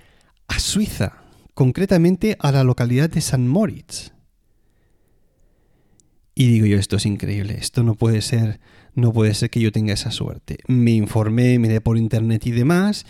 a 0.48 0.58
Suiza, 0.58 1.22
concretamente 1.54 2.36
a 2.40 2.52
la 2.52 2.64
localidad 2.64 3.10
de 3.10 3.20
San 3.20 3.48
Moritz. 3.48 4.12
Y 6.34 6.48
digo 6.48 6.66
yo, 6.66 6.78
esto 6.78 6.96
es 6.96 7.06
increíble, 7.06 7.56
esto 7.58 7.82
no 7.82 7.94
puede 7.94 8.22
ser, 8.22 8.60
no 8.94 9.12
puede 9.12 9.34
ser 9.34 9.50
que 9.50 9.60
yo 9.60 9.72
tenga 9.72 9.92
esa 9.92 10.12
suerte. 10.12 10.58
Me 10.68 10.92
informé, 10.92 11.58
miré 11.58 11.80
por 11.80 11.98
internet 11.98 12.46
y 12.46 12.52
demás, 12.52 13.06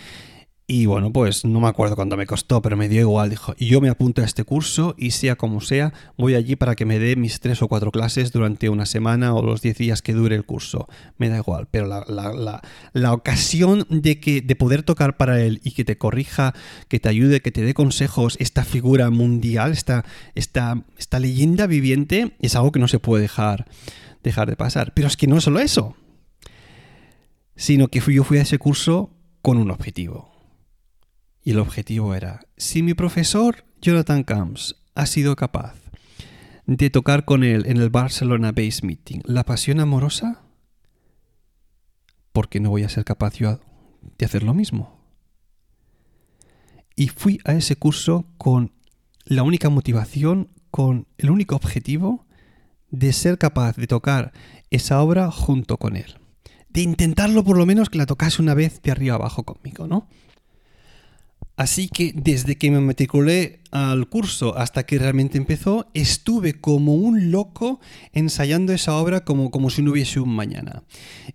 y 0.70 0.84
bueno, 0.84 1.10
pues 1.10 1.46
no 1.46 1.60
me 1.60 1.68
acuerdo 1.68 1.96
cuánto 1.96 2.18
me 2.18 2.26
costó, 2.26 2.60
pero 2.60 2.76
me 2.76 2.90
dio 2.90 3.00
igual. 3.00 3.30
Dijo, 3.30 3.54
yo 3.56 3.80
me 3.80 3.88
apunto 3.88 4.20
a 4.20 4.26
este 4.26 4.44
curso 4.44 4.94
y 4.98 5.12
sea 5.12 5.34
como 5.34 5.62
sea, 5.62 5.94
voy 6.18 6.34
allí 6.34 6.56
para 6.56 6.76
que 6.76 6.84
me 6.84 6.98
dé 6.98 7.16
mis 7.16 7.40
tres 7.40 7.62
o 7.62 7.68
cuatro 7.68 7.90
clases 7.90 8.32
durante 8.32 8.68
una 8.68 8.84
semana 8.84 9.34
o 9.34 9.42
los 9.42 9.62
diez 9.62 9.78
días 9.78 10.02
que 10.02 10.12
dure 10.12 10.36
el 10.36 10.44
curso. 10.44 10.86
Me 11.16 11.30
da 11.30 11.38
igual, 11.38 11.68
pero 11.70 11.86
la, 11.86 12.04
la, 12.06 12.60
la, 12.92 13.12
ocasión 13.14 13.86
de, 13.88 14.20
que, 14.20 14.42
de 14.42 14.56
poder 14.56 14.82
tocar 14.82 15.16
para 15.16 15.40
él 15.40 15.62
y 15.64 15.70
que 15.70 15.86
te 15.86 15.96
corrija, 15.96 16.52
que 16.88 17.00
te 17.00 17.08
ayude, 17.08 17.40
que 17.40 17.50
te 17.50 17.62
dé 17.62 17.72
consejos, 17.72 18.36
esta 18.38 18.62
figura 18.62 19.08
mundial, 19.08 19.72
esta, 19.72 20.04
esta, 20.34 20.84
esta 20.98 21.18
leyenda 21.18 21.66
viviente, 21.66 22.36
es 22.40 22.56
algo 22.56 22.72
que 22.72 22.78
no 22.78 22.88
se 22.88 22.98
puede 22.98 23.22
dejar, 23.22 23.64
dejar 24.22 24.50
de 24.50 24.56
pasar. 24.56 24.92
Pero 24.92 25.08
es 25.08 25.16
que 25.16 25.28
no 25.28 25.40
solo 25.40 25.60
eso, 25.60 25.96
sino 27.56 27.88
que 27.88 28.00
yo 28.00 28.22
fui 28.22 28.36
a 28.36 28.42
ese 28.42 28.58
curso 28.58 29.14
con 29.40 29.56
un 29.56 29.70
objetivo 29.70 30.37
y 31.42 31.52
el 31.52 31.58
objetivo 31.58 32.14
era, 32.14 32.40
si 32.56 32.82
mi 32.82 32.94
profesor 32.94 33.64
Jonathan 33.80 34.24
Camps 34.24 34.76
ha 34.94 35.06
sido 35.06 35.36
capaz 35.36 35.74
de 36.66 36.90
tocar 36.90 37.24
con 37.24 37.44
él 37.44 37.64
en 37.66 37.78
el 37.78 37.88
Barcelona 37.88 38.52
Base 38.52 38.84
Meeting 38.84 39.22
la 39.24 39.44
pasión 39.44 39.80
amorosa, 39.80 40.42
¿por 42.32 42.48
qué 42.48 42.60
no 42.60 42.70
voy 42.70 42.82
a 42.82 42.88
ser 42.88 43.04
capaz 43.04 43.34
yo 43.34 43.60
de 44.18 44.26
hacer 44.26 44.42
lo 44.42 44.54
mismo? 44.54 44.98
Y 46.94 47.08
fui 47.08 47.40
a 47.44 47.54
ese 47.54 47.76
curso 47.76 48.26
con 48.36 48.72
la 49.24 49.42
única 49.42 49.70
motivación, 49.70 50.50
con 50.70 51.06
el 51.16 51.30
único 51.30 51.54
objetivo 51.54 52.26
de 52.90 53.12
ser 53.12 53.38
capaz 53.38 53.76
de 53.76 53.86
tocar 53.86 54.32
esa 54.70 55.00
obra 55.00 55.30
junto 55.30 55.76
con 55.76 55.96
él. 55.96 56.18
De 56.68 56.82
intentarlo 56.82 57.44
por 57.44 57.56
lo 57.56 57.66
menos 57.66 57.88
que 57.88 57.98
la 57.98 58.06
tocase 58.06 58.42
una 58.42 58.54
vez 58.54 58.82
de 58.82 58.90
arriba 58.90 59.14
abajo 59.14 59.44
conmigo, 59.44 59.86
¿no? 59.86 60.08
Así 61.58 61.88
que 61.88 62.12
desde 62.14 62.54
que 62.54 62.70
me 62.70 62.78
matriculé 62.78 63.58
al 63.70 64.08
curso 64.08 64.56
hasta 64.56 64.84
que 64.84 64.98
realmente 64.98 65.38
empezó, 65.38 65.90
estuve 65.94 66.54
como 66.54 66.94
un 66.94 67.30
loco 67.30 67.80
ensayando 68.12 68.72
esa 68.72 68.96
obra 68.96 69.24
como, 69.24 69.50
como 69.50 69.70
si 69.70 69.82
no 69.82 69.92
hubiese 69.92 70.20
un 70.20 70.30
mañana. 70.30 70.82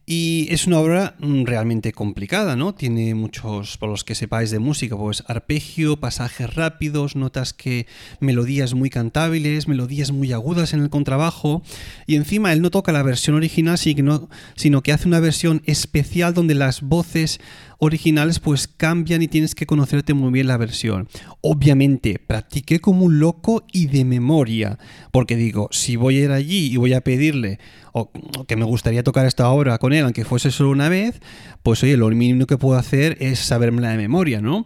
Y 0.06 0.48
es 0.50 0.68
una 0.68 0.80
obra 0.80 1.16
mm, 1.20 1.46
realmente 1.46 1.92
complicada, 1.92 2.56
¿no? 2.56 2.74
Tiene 2.74 3.16
muchos, 3.16 3.78
por 3.78 3.90
los 3.90 4.04
que 4.04 4.16
sepáis 4.16 4.52
de 4.52 4.60
música, 4.60 4.98
pues 4.98 5.24
arpegio, 5.28 5.98
pasajes 5.98 6.54
rápidos, 6.54 7.16
notas 7.16 7.54
que, 7.54 7.88
melodías 8.20 8.74
muy 8.74 8.90
cantables, 8.90 9.68
melodías 9.68 10.12
muy 10.12 10.34
agudas 10.34 10.74
en 10.74 10.82
el 10.82 10.90
contrabajo. 10.90 11.62
Y 12.08 12.16
encima 12.16 12.54
él 12.54 12.62
no 12.62 12.72
toca 12.72 12.92
la 12.92 13.04
versión 13.04 13.36
original, 13.36 13.78
sino 13.78 14.82
que 14.82 14.92
hace 14.92 15.08
una 15.08 15.20
versión 15.20 15.62
especial 15.66 16.34
donde 16.34 16.56
las 16.56 16.82
voces 16.82 17.40
originales 17.84 18.40
pues 18.40 18.68
cambian 18.68 19.22
y 19.22 19.28
tienes 19.28 19.56
que 19.56 19.66
conocerte 19.66 20.14
muy 20.14 20.32
bien 20.32 20.48
la 20.48 20.58
versión. 20.58 21.08
Obviamente, 21.42 22.20
practiqué 22.34 22.80
como 22.80 23.06
un 23.06 23.20
loco 23.20 23.64
y 23.72 23.86
de 23.86 24.06
memoria, 24.06 24.80
porque 25.12 25.36
digo, 25.36 25.68
si 25.70 25.98
voy 25.98 26.18
a 26.18 26.24
ir 26.24 26.32
allí 26.32 26.74
y 26.74 26.78
voy 26.78 26.94
a 26.94 27.02
pedirle 27.02 27.60
o, 27.92 28.10
que 28.48 28.56
me 28.56 28.66
gustaría 28.66 29.04
tocar 29.04 29.28
esta 29.28 29.50
obra 29.50 29.78
con 29.78 29.94
él, 29.94 30.04
aunque 30.04 30.26
fuese 30.26 30.50
solo 30.50 30.72
una 30.72 30.90
vez, 30.90 31.22
pues 31.62 31.84
oye, 31.84 31.96
lo 31.96 32.10
mínimo 32.10 32.48
que 32.48 32.58
puedo 32.58 32.76
hacer 32.76 33.18
es 33.20 33.38
sabérmela 33.38 33.92
de 33.92 33.98
memoria, 33.98 34.42
¿no? 34.42 34.66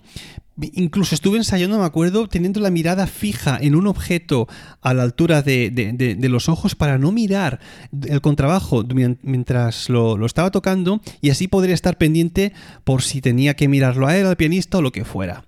Incluso 0.62 1.14
estuve 1.14 1.38
ensayando, 1.38 1.78
me 1.78 1.84
acuerdo, 1.84 2.30
teniendo 2.30 2.62
la 2.62 2.72
mirada 2.72 3.06
fija 3.06 3.58
en 3.62 3.76
un 3.76 3.86
objeto 3.86 4.48
a 4.82 4.94
la 4.94 5.04
altura 5.04 5.42
de, 5.42 6.18
los 6.22 6.48
ojos 6.48 6.74
para 6.74 6.98
no 6.98 7.12
mirar 7.12 7.60
el 8.08 8.22
contrabajo 8.22 8.86
mientras 9.24 9.90
lo, 9.90 10.26
estaba 10.26 10.52
tocando 10.52 11.02
y 11.20 11.32
así 11.32 11.50
podría 11.50 11.76
estar 11.76 11.98
pendiente 11.98 12.54
por 12.86 13.02
si 13.02 13.20
tenía 13.20 13.56
que 13.58 13.68
mirarlo 13.68 14.08
a 14.08 14.16
él, 14.16 14.26
al 14.26 14.38
pianista 14.38 14.78
o 14.78 14.82
lo 14.82 14.94
que 14.94 15.04
fuera. 15.04 15.44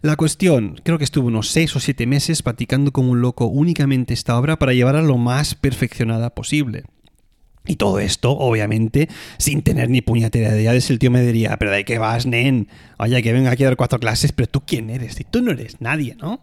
La 0.00 0.16
cuestión, 0.16 0.80
creo 0.84 0.98
que 0.98 1.04
estuve 1.04 1.26
unos 1.26 1.50
6 1.50 1.76
o 1.76 1.80
7 1.80 2.06
meses 2.06 2.42
practicando 2.42 2.92
como 2.92 3.10
un 3.10 3.20
loco 3.20 3.46
únicamente 3.46 4.14
esta 4.14 4.38
obra 4.38 4.58
para 4.58 4.72
llevarla 4.72 5.02
lo 5.02 5.16
más 5.16 5.54
perfeccionada 5.54 6.34
posible. 6.34 6.84
Y 7.66 7.76
todo 7.76 7.98
esto, 7.98 8.30
obviamente, 8.32 9.08
sin 9.38 9.62
tener 9.62 9.90
ni 9.90 10.00
puñetera 10.00 10.52
de 10.52 10.80
si 10.80 10.92
el 10.92 10.98
tío 10.98 11.10
me 11.10 11.20
diría, 11.20 11.56
pero 11.58 11.70
¿de 11.70 11.84
qué 11.84 11.98
vas, 11.98 12.24
nen? 12.26 12.68
Oye, 12.98 13.22
que 13.22 13.32
venga 13.32 13.50
aquí 13.50 13.64
a 13.64 13.66
dar 13.66 13.76
cuatro 13.76 13.98
clases, 13.98 14.32
pero 14.32 14.48
tú 14.48 14.62
quién 14.64 14.88
eres? 14.88 15.16
Si 15.16 15.24
tú 15.24 15.42
no 15.42 15.50
eres 15.50 15.80
nadie, 15.80 16.14
¿no? 16.14 16.40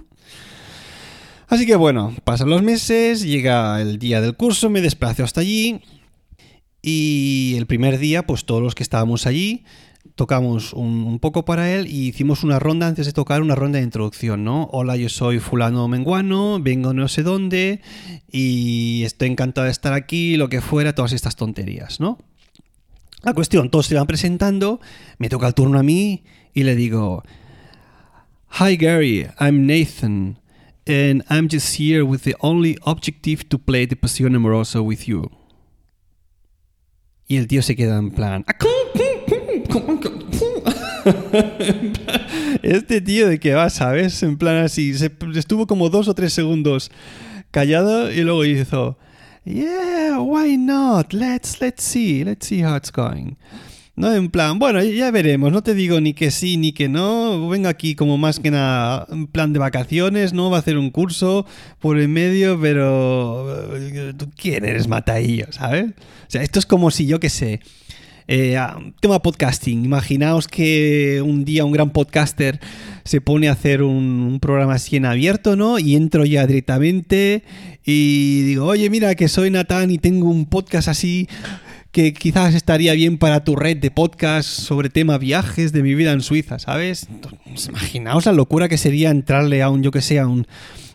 Así 1.47 1.65
que 1.65 1.75
bueno, 1.75 2.13
pasan 2.23 2.49
los 2.49 2.61
meses, 2.61 3.23
llega 3.23 3.81
el 3.81 3.99
día 3.99 4.21
del 4.21 4.35
curso, 4.35 4.69
me 4.69 4.81
desplazo 4.81 5.23
hasta 5.23 5.41
allí 5.41 5.81
y 6.87 7.55
el 7.57 7.65
primer 7.65 7.97
día, 7.97 8.27
pues 8.27 8.45
todos 8.45 8.61
los 8.61 8.75
que 8.75 8.83
estábamos 8.83 9.25
allí, 9.25 9.63
tocamos 10.15 10.73
un, 10.73 11.19
poco 11.19 11.45
para 11.45 11.71
él 11.73 11.87
y 11.87 12.07
hicimos 12.07 12.43
una 12.43 12.57
ronda 12.57 12.87
antes 12.87 13.05
de 13.05 13.13
tocar, 13.13 13.41
una 13.41 13.55
ronda 13.55 13.79
de 13.79 13.83
introducción, 13.83 14.43
¿no? 14.43 14.69
Hola, 14.71 14.95
yo 14.95 15.09
soy 15.09 15.39
fulano 15.39 15.87
menguano, 15.87 16.59
vengo 16.61 16.93
no 16.93 17.07
sé 17.07 17.21
dónde 17.21 17.81
y 18.31 19.03
estoy 19.03 19.29
encantado 19.29 19.65
de 19.65 19.71
estar 19.71 19.93
aquí, 19.93 20.37
lo 20.37 20.47
que 20.47 20.61
fuera, 20.61 20.95
todas 20.95 21.11
estas 21.11 21.35
tonterías, 21.35 21.99
¿no? 21.99 22.17
La 23.23 23.33
cuestión, 23.33 23.69
todos 23.69 23.87
se 23.87 23.95
van 23.95 24.07
presentando, 24.07 24.79
me 25.17 25.29
toca 25.29 25.47
el 25.47 25.53
turno 25.53 25.79
a 25.79 25.83
mí 25.83 26.23
y 26.53 26.63
le 26.63 26.75
digo, 26.75 27.23
Hi 28.59 28.77
Gary, 28.77 29.27
I'm 29.39 29.65
Nathan 29.65 30.39
and 30.87 31.23
I'm 31.29 31.49
just 31.51 31.77
here 31.79 32.03
with 32.03 32.21
the 32.21 32.35
only 32.39 32.77
objective 32.85 33.43
to 33.49 33.57
play 33.57 33.85
the 33.85 33.95
Pasión 33.95 34.35
Amorosa 34.35 34.81
with 34.81 35.05
you. 35.07 35.29
Y 37.27 37.37
el 37.37 37.47
tío 37.47 37.63
se 37.63 37.75
queda 37.75 37.97
en 37.97 38.11
plan, 38.11 38.45
este 42.63 43.01
tío 43.01 43.27
de 43.27 43.39
que 43.39 43.53
va, 43.53 43.69
¿sabes? 43.69 44.23
En 44.23 44.37
plan 44.37 44.57
así, 44.57 44.93
estuvo 45.35 45.67
como 45.67 45.89
dos 45.89 46.07
o 46.07 46.13
tres 46.13 46.33
segundos 46.33 46.91
callado 47.51 48.11
y 48.11 48.21
luego 48.21 48.45
hizo, 48.45 48.97
yeah, 49.45 50.19
why 50.19 50.57
not? 50.57 51.13
Let's, 51.13 51.61
let's 51.61 51.83
see, 51.83 52.23
let's 52.23 52.47
see 52.47 52.63
how 52.63 52.75
it's 52.75 52.91
going. 52.91 53.35
¿no? 53.95 54.13
En 54.13 54.29
plan, 54.29 54.59
bueno, 54.59 54.83
ya 54.83 55.09
veremos, 55.11 55.51
no 55.51 55.63
te 55.63 55.73
digo 55.73 56.01
ni 56.01 56.13
que 56.13 56.31
sí 56.31 56.57
ni 56.57 56.73
que 56.73 56.89
no, 56.89 57.47
vengo 57.47 57.69
aquí 57.69 57.95
como 57.95 58.17
más 58.17 58.39
que 58.39 58.51
nada 58.51 59.07
en 59.09 59.27
plan 59.27 59.53
de 59.53 59.59
vacaciones, 59.59 60.33
¿no? 60.33 60.49
Va 60.49 60.57
a 60.57 60.59
hacer 60.59 60.77
un 60.77 60.89
curso 60.89 61.45
por 61.79 61.97
el 61.97 62.09
medio, 62.09 62.59
pero 62.59 63.77
eh, 63.77 64.13
tú 64.17 64.29
quién 64.35 64.65
eres, 64.65 64.87
Mataillo, 64.87 65.47
¿sabes? 65.51 65.91
O 65.91 66.29
sea, 66.29 66.43
esto 66.43 66.59
es 66.59 66.65
como 66.65 66.91
si 66.91 67.07
yo 67.07 67.19
que 67.19 67.29
sé, 67.29 67.61
eh, 68.27 68.57
ah, 68.57 68.79
tema 68.99 69.21
podcasting. 69.21 69.85
Imaginaos 69.85 70.47
que 70.47 71.21
un 71.23 71.45
día 71.45 71.65
un 71.65 71.71
gran 71.71 71.91
podcaster 71.91 72.59
se 73.03 73.21
pone 73.21 73.49
a 73.49 73.51
hacer 73.51 73.83
un, 73.83 74.39
programa 74.41 74.75
así 74.75 74.95
en 74.95 75.05
abierto, 75.05 75.55
¿no? 75.55 75.79
Y 75.79 75.95
entro 75.95 76.25
ya 76.25 76.45
directamente 76.47 77.43
y 77.83 78.41
digo, 78.43 78.65
oye, 78.65 78.89
mira 78.89 79.15
que 79.15 79.27
soy 79.27 79.49
Natán 79.49 79.91
y 79.91 79.97
tengo 79.97 80.29
un 80.29 80.45
podcast 80.45 80.87
así 80.87 81.27
que 81.91 82.13
quizás 82.13 82.55
estaría 82.55 82.93
bien 82.93 83.17
para 83.17 83.43
tu 83.43 83.55
red 83.55 83.77
de 83.77 83.89
podcast 83.89 84.49
sobre 84.49 84.89
tema 84.89 85.17
viajes 85.17 85.71
de 85.71 85.81
mi 85.81 85.95
vida 85.95 86.11
en 86.11 86.21
Suiza, 86.21 86.59
¿sabes? 86.59 87.07
Imaginaos 87.69 88.25
la 88.25 88.33
locura 88.33 88.67
que 88.67 88.77
sería 88.77 89.11
entrarle 89.11 89.61
a 89.61 89.69
un, 89.69 89.81
yo 89.81 89.91
que 89.91 90.01
sé, 90.01 90.19
a 90.19 90.27
un 90.27 90.45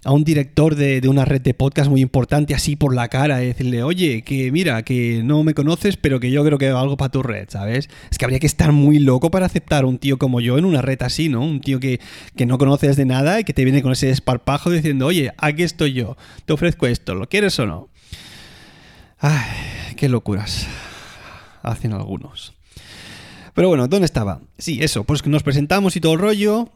a 0.04 0.12
un 0.12 0.24
director 0.24 0.74
de, 0.76 1.06
una 1.08 1.24
red 1.24 1.40
de 1.40 1.54
podcast 1.54 1.90
muy 1.90 2.00
importante 2.00 2.54
así 2.54 2.76
por 2.76 2.94
la 2.94 3.08
cara 3.08 3.42
y 3.42 3.48
decirle, 3.48 3.82
oye, 3.82 4.22
que 4.22 4.50
mira, 4.50 4.82
que 4.82 5.22
no 5.24 5.42
me 5.42 5.54
conoces, 5.54 5.96
pero 5.96 6.20
que 6.20 6.30
yo 6.30 6.44
creo 6.44 6.58
que 6.58 6.68
algo 6.68 6.96
para 6.96 7.10
tu 7.10 7.22
red, 7.22 7.48
¿sabes? 7.48 7.88
Es 8.10 8.18
que 8.18 8.24
habría 8.24 8.40
que 8.40 8.46
estar 8.46 8.72
muy 8.72 8.98
loco 8.98 9.30
para 9.30 9.46
aceptar 9.46 9.84
a 9.84 9.86
un 9.86 9.98
tío 9.98 10.18
como 10.18 10.40
yo 10.40 10.58
en 10.58 10.64
una 10.64 10.82
red 10.82 11.02
así, 11.02 11.28
¿no? 11.28 11.42
Un 11.42 11.60
tío 11.60 11.80
que, 11.80 12.00
que 12.36 12.46
no 12.46 12.58
conoces 12.58 12.96
de 12.96 13.04
nada 13.04 13.40
y 13.40 13.44
que 13.44 13.52
te 13.52 13.64
viene 13.64 13.82
con 13.82 13.92
ese 13.92 14.06
desparpajo 14.06 14.70
diciendo, 14.70 15.06
oye, 15.06 15.32
aquí 15.36 15.62
estoy 15.62 15.92
yo, 15.92 16.16
te 16.46 16.52
ofrezco 16.52 16.86
esto, 16.86 17.14
¿lo 17.14 17.28
quieres 17.28 17.58
o 17.58 17.66
no? 17.66 17.88
Ay, 19.18 19.94
qué 19.96 20.08
locuras 20.08 20.66
hacen 21.62 21.92
algunos. 21.92 22.54
Pero 23.54 23.68
bueno, 23.68 23.88
¿dónde 23.88 24.06
estaba? 24.06 24.40
Sí, 24.58 24.78
eso, 24.82 25.04
pues 25.04 25.26
nos 25.26 25.42
presentamos 25.42 25.96
y 25.96 26.00
todo 26.00 26.14
el 26.14 26.20
rollo. 26.20 26.70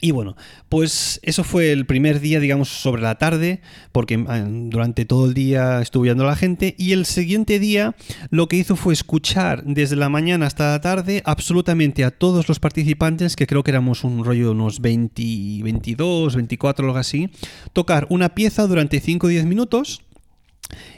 Y 0.00 0.12
bueno, 0.12 0.36
pues 0.68 1.18
eso 1.24 1.42
fue 1.42 1.72
el 1.72 1.84
primer 1.84 2.20
día, 2.20 2.38
digamos, 2.38 2.68
sobre 2.68 3.02
la 3.02 3.16
tarde, 3.16 3.60
porque 3.90 4.24
ah, 4.28 4.46
durante 4.48 5.04
todo 5.04 5.26
el 5.26 5.34
día 5.34 5.80
estuve 5.80 6.04
viendo 6.04 6.22
a 6.24 6.28
la 6.28 6.36
gente. 6.36 6.76
Y 6.78 6.92
el 6.92 7.04
siguiente 7.04 7.58
día 7.58 7.96
lo 8.30 8.46
que 8.46 8.56
hizo 8.56 8.76
fue 8.76 8.92
escuchar 8.92 9.64
desde 9.64 9.96
la 9.96 10.08
mañana 10.08 10.46
hasta 10.46 10.70
la 10.70 10.80
tarde 10.80 11.22
absolutamente 11.24 12.04
a 12.04 12.12
todos 12.12 12.48
los 12.48 12.60
participantes, 12.60 13.34
que 13.34 13.48
creo 13.48 13.64
que 13.64 13.72
éramos 13.72 14.04
un 14.04 14.24
rollo 14.24 14.44
de 14.44 14.50
unos 14.50 14.80
20, 14.80 15.62
22, 15.64 16.36
24, 16.36 16.86
algo 16.86 16.98
así, 16.98 17.30
tocar 17.72 18.06
una 18.08 18.36
pieza 18.36 18.68
durante 18.68 19.00
5 19.00 19.26
o 19.26 19.30
10 19.30 19.46
minutos 19.46 20.02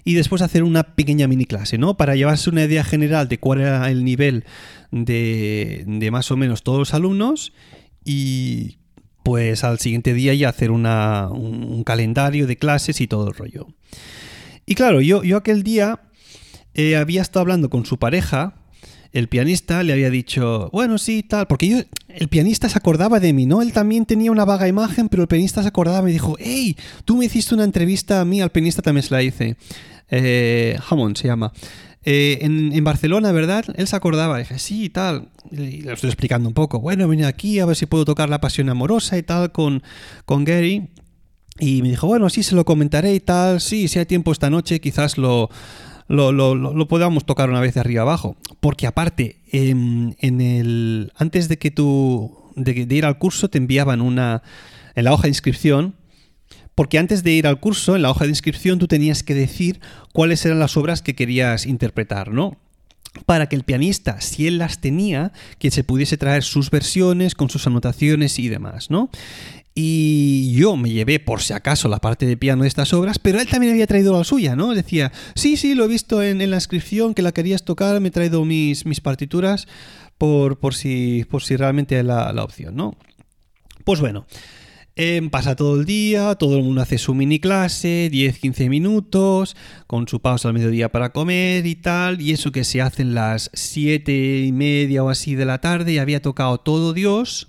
y 0.05 0.15
después 0.15 0.43
hacer 0.43 0.63
una 0.63 0.83
pequeña 0.83 1.27
mini 1.27 1.47
clase, 1.47 1.79
¿no? 1.79 1.97
Para 1.97 2.17
llevarse 2.17 2.51
una 2.51 2.65
idea 2.65 2.85
general 2.85 3.29
de 3.29 3.39
cuál 3.39 3.61
era 3.61 3.91
el 3.91 4.05
nivel 4.05 4.45
de, 4.91 5.85
de 5.87 6.11
más 6.11 6.31
o 6.31 6.37
menos 6.37 6.63
todos 6.63 6.79
los 6.79 6.93
alumnos 6.93 7.53
y 8.05 8.80
pues 9.23 9.65
al 9.65 9.79
siguiente 9.79 10.15
día 10.15 10.35
ya 10.35 10.49
hacer 10.49 10.71
una, 10.71 11.29
un, 11.31 11.85
calendario 11.85 12.47
de 12.47 12.57
clases 12.57 13.01
y 13.01 13.07
todo 13.07 13.29
el 13.29 13.35
rollo. 13.35 13.69
Y 14.67 14.75
claro, 14.75 15.01
yo, 15.01 15.23
yo 15.23 15.37
aquel 15.37 15.63
día 15.63 16.01
eh, 16.75 16.97
había 16.97 17.23
estado 17.23 17.41
hablando 17.41 17.71
con 17.71 17.85
su 17.87 17.99
pareja, 17.99 18.55
el 19.13 19.29
pianista 19.29 19.83
le 19.83 19.93
había 19.93 20.11
dicho, 20.11 20.71
bueno, 20.73 20.97
sí, 20.99 21.23
tal, 21.23 21.47
porque 21.47 21.69
yo, 21.69 21.79
el 22.09 22.29
pianista 22.29 22.69
se 22.69 22.79
acordaba 22.79 23.19
de 23.19 23.33
mí, 23.33 23.45
¿no? 23.45 23.61
Él 23.61 23.73
también 23.73 24.07
tenía 24.07 24.31
una 24.31 24.45
vaga 24.45 24.69
imagen, 24.69 25.09
pero 25.09 25.23
el 25.23 25.29
pianista 25.29 25.63
se 25.63 25.69
acordaba 25.69 26.01
y 26.01 26.05
me 26.05 26.13
dijo, 26.13 26.37
hey, 26.39 26.77
tú 27.05 27.17
me 27.17 27.25
hiciste 27.25 27.55
una 27.55 27.65
entrevista 27.65 28.21
a 28.21 28.25
mí, 28.25 28.41
al 28.41 28.51
pianista 28.51 28.83
también 28.83 29.03
se 29.03 29.15
la 29.15 29.23
hice. 29.23 29.57
Eh, 30.11 30.79
Hammond 30.89 31.17
se 31.17 31.29
llama. 31.29 31.53
Eh, 32.03 32.39
en, 32.41 32.83
Barcelona, 32.83 33.31
¿verdad? 33.31 33.65
Él 33.75 33.87
se 33.87 33.95
acordaba, 33.95 34.39
dije, 34.39 34.59
sí, 34.59 34.89
tal. 34.89 35.29
Y 35.51 35.83
le 35.83 35.93
estoy 35.93 36.09
explicando 36.09 36.49
un 36.49 36.55
poco. 36.55 36.81
Bueno, 36.81 37.07
vine 37.09 37.27
aquí 37.27 37.59
a 37.59 37.67
ver 37.67 37.77
si 37.77 37.87
puedo 37.87 38.05
tocar 38.05 38.31
la 38.31 38.41
pasión 38.41 38.71
amorosa 38.71 39.19
y 39.19 39.23
tal 39.23 39.53
con, 39.53 39.83
con 40.25 40.45
Gary. 40.45 40.89
Y 41.59 41.83
me 41.83 41.91
dijo, 41.91 42.07
bueno, 42.07 42.31
sí, 42.31 42.43
se 42.43 42.55
lo 42.55 42.65
comentaré 42.65 43.15
y 43.15 43.21
tal. 43.21 43.61
Sí, 43.61 43.89
si 43.89 43.99
hay 43.99 44.07
tiempo 44.07 44.33
esta 44.33 44.49
noche, 44.49 44.81
quizás 44.81 45.19
lo, 45.19 45.51
lo, 46.09 46.33
lo, 46.33 46.89
podamos 46.89 47.27
tocar 47.27 47.51
una 47.51 47.61
vez 47.61 47.75
de 47.75 47.81
arriba 47.81 48.03
abajo. 48.03 48.37
Porque 48.61 48.87
aparte, 48.87 49.41
en, 49.53 50.17
en 50.21 50.41
el, 50.41 51.13
antes 51.17 51.49
de 51.49 51.59
que 51.59 51.71
tú, 51.71 52.51
de 52.57 52.87
ir 52.89 53.05
al 53.05 53.19
curso, 53.19 53.51
te 53.51 53.59
enviaban 53.59 54.01
una, 54.01 54.43
en 54.95 55.05
la 55.05 55.13
hoja 55.13 55.25
de 55.25 55.29
inscripción, 55.29 55.95
porque 56.81 56.97
antes 56.97 57.23
de 57.23 57.33
ir 57.33 57.47
al 57.47 57.61
curso, 57.61 57.95
en 57.95 58.01
la 58.01 58.11
hoja 58.11 58.25
de 58.25 58.31
inscripción, 58.31 58.79
tú 58.79 58.89
tenías 58.89 59.23
que 59.23 59.35
decir 59.35 59.81
cuáles 60.15 60.47
eran 60.47 60.59
las 60.59 60.79
obras 60.79 61.03
que 61.03 61.15
querías 61.15 61.67
interpretar, 61.67 62.33
¿no? 62.33 62.57
para 63.27 63.51
que 63.51 63.57
el 63.57 63.65
pianista, 63.65 64.23
si 64.23 64.47
él 64.47 64.57
las 64.57 64.81
tenía, 64.81 65.31
que 65.59 65.71
se 65.71 65.85
pudiese 65.85 66.17
traer 66.17 66.43
sus 66.43 66.71
versiones 66.71 67.35
con 67.35 67.51
sus 67.51 67.67
anotaciones 67.67 68.39
y 68.39 68.49
demás, 68.49 68.89
¿no? 68.89 69.11
Y 69.75 70.55
yo 70.55 70.79
me 70.79 70.89
llevé 70.89 71.21
por 71.21 71.43
si 71.43 71.53
acaso 71.53 71.87
la 71.87 71.99
parte 71.99 72.25
de 72.25 72.39
piano 72.39 72.63
de 72.63 72.69
estas 72.69 72.95
obras, 72.95 73.19
pero 73.19 73.39
él 73.39 73.47
también 73.47 73.75
había 73.75 73.87
traído 73.87 74.17
la 74.17 74.25
suya, 74.25 74.57
¿no? 74.57 74.73
Decía, 74.73 75.13
sí, 75.35 75.59
sí, 75.59 75.75
lo 75.75 75.85
he 75.85 75.89
visto 75.89 76.23
en, 76.23 76.39
la 76.49 76.57
inscripción, 76.57 77.13
que 77.13 77.21
la 77.21 77.33
querías 77.33 77.63
tocar, 77.63 78.01
me 78.01 78.09
he 78.09 78.11
traído 78.11 78.43
mis, 78.47 78.87
mis 78.87 79.03
partituras 79.03 79.69
por, 80.17 80.57
si, 80.75 81.27
por 81.29 81.43
si 81.43 81.57
realmente 81.57 81.99
es 81.99 82.07
la, 82.07 82.33
la 82.33 82.43
opción, 82.43 82.75
¿no? 82.75 82.97
Pues 83.85 84.01
bueno, 84.01 84.25
pasa 85.31 85.57
todo 85.57 85.81
el 85.81 85.87
día, 85.87 86.35
todo 86.35 86.57
el 86.57 86.63
mundo 86.63 86.83
hace 86.83 86.99
su 86.99 87.15
mini 87.15 87.39
clase, 87.39 88.11
10-15 88.13 88.69
minutos, 88.69 89.57
con 89.87 90.07
su 90.09 90.21
pausa 90.21 90.49
al 90.49 90.55
mediodía 90.55 90.91
para 90.91 91.13
comer 91.13 91.67
y 91.67 91.75
tal, 91.77 92.21
y 92.21 92.33
eso 92.33 92.53
que 92.53 92.65
se 92.65 92.81
hacen 92.81 93.15
las 93.15 93.51
7 93.55 94.45
y 94.45 94.53
media 94.53 95.03
o 95.03 95.09
así 95.09 95.35
de 95.35 95.47
la 95.47 95.61
tarde, 95.61 95.93
y 95.93 95.99
había 95.99 96.21
tocado 96.21 96.59
todo 96.59 96.93
Dios. 96.93 97.49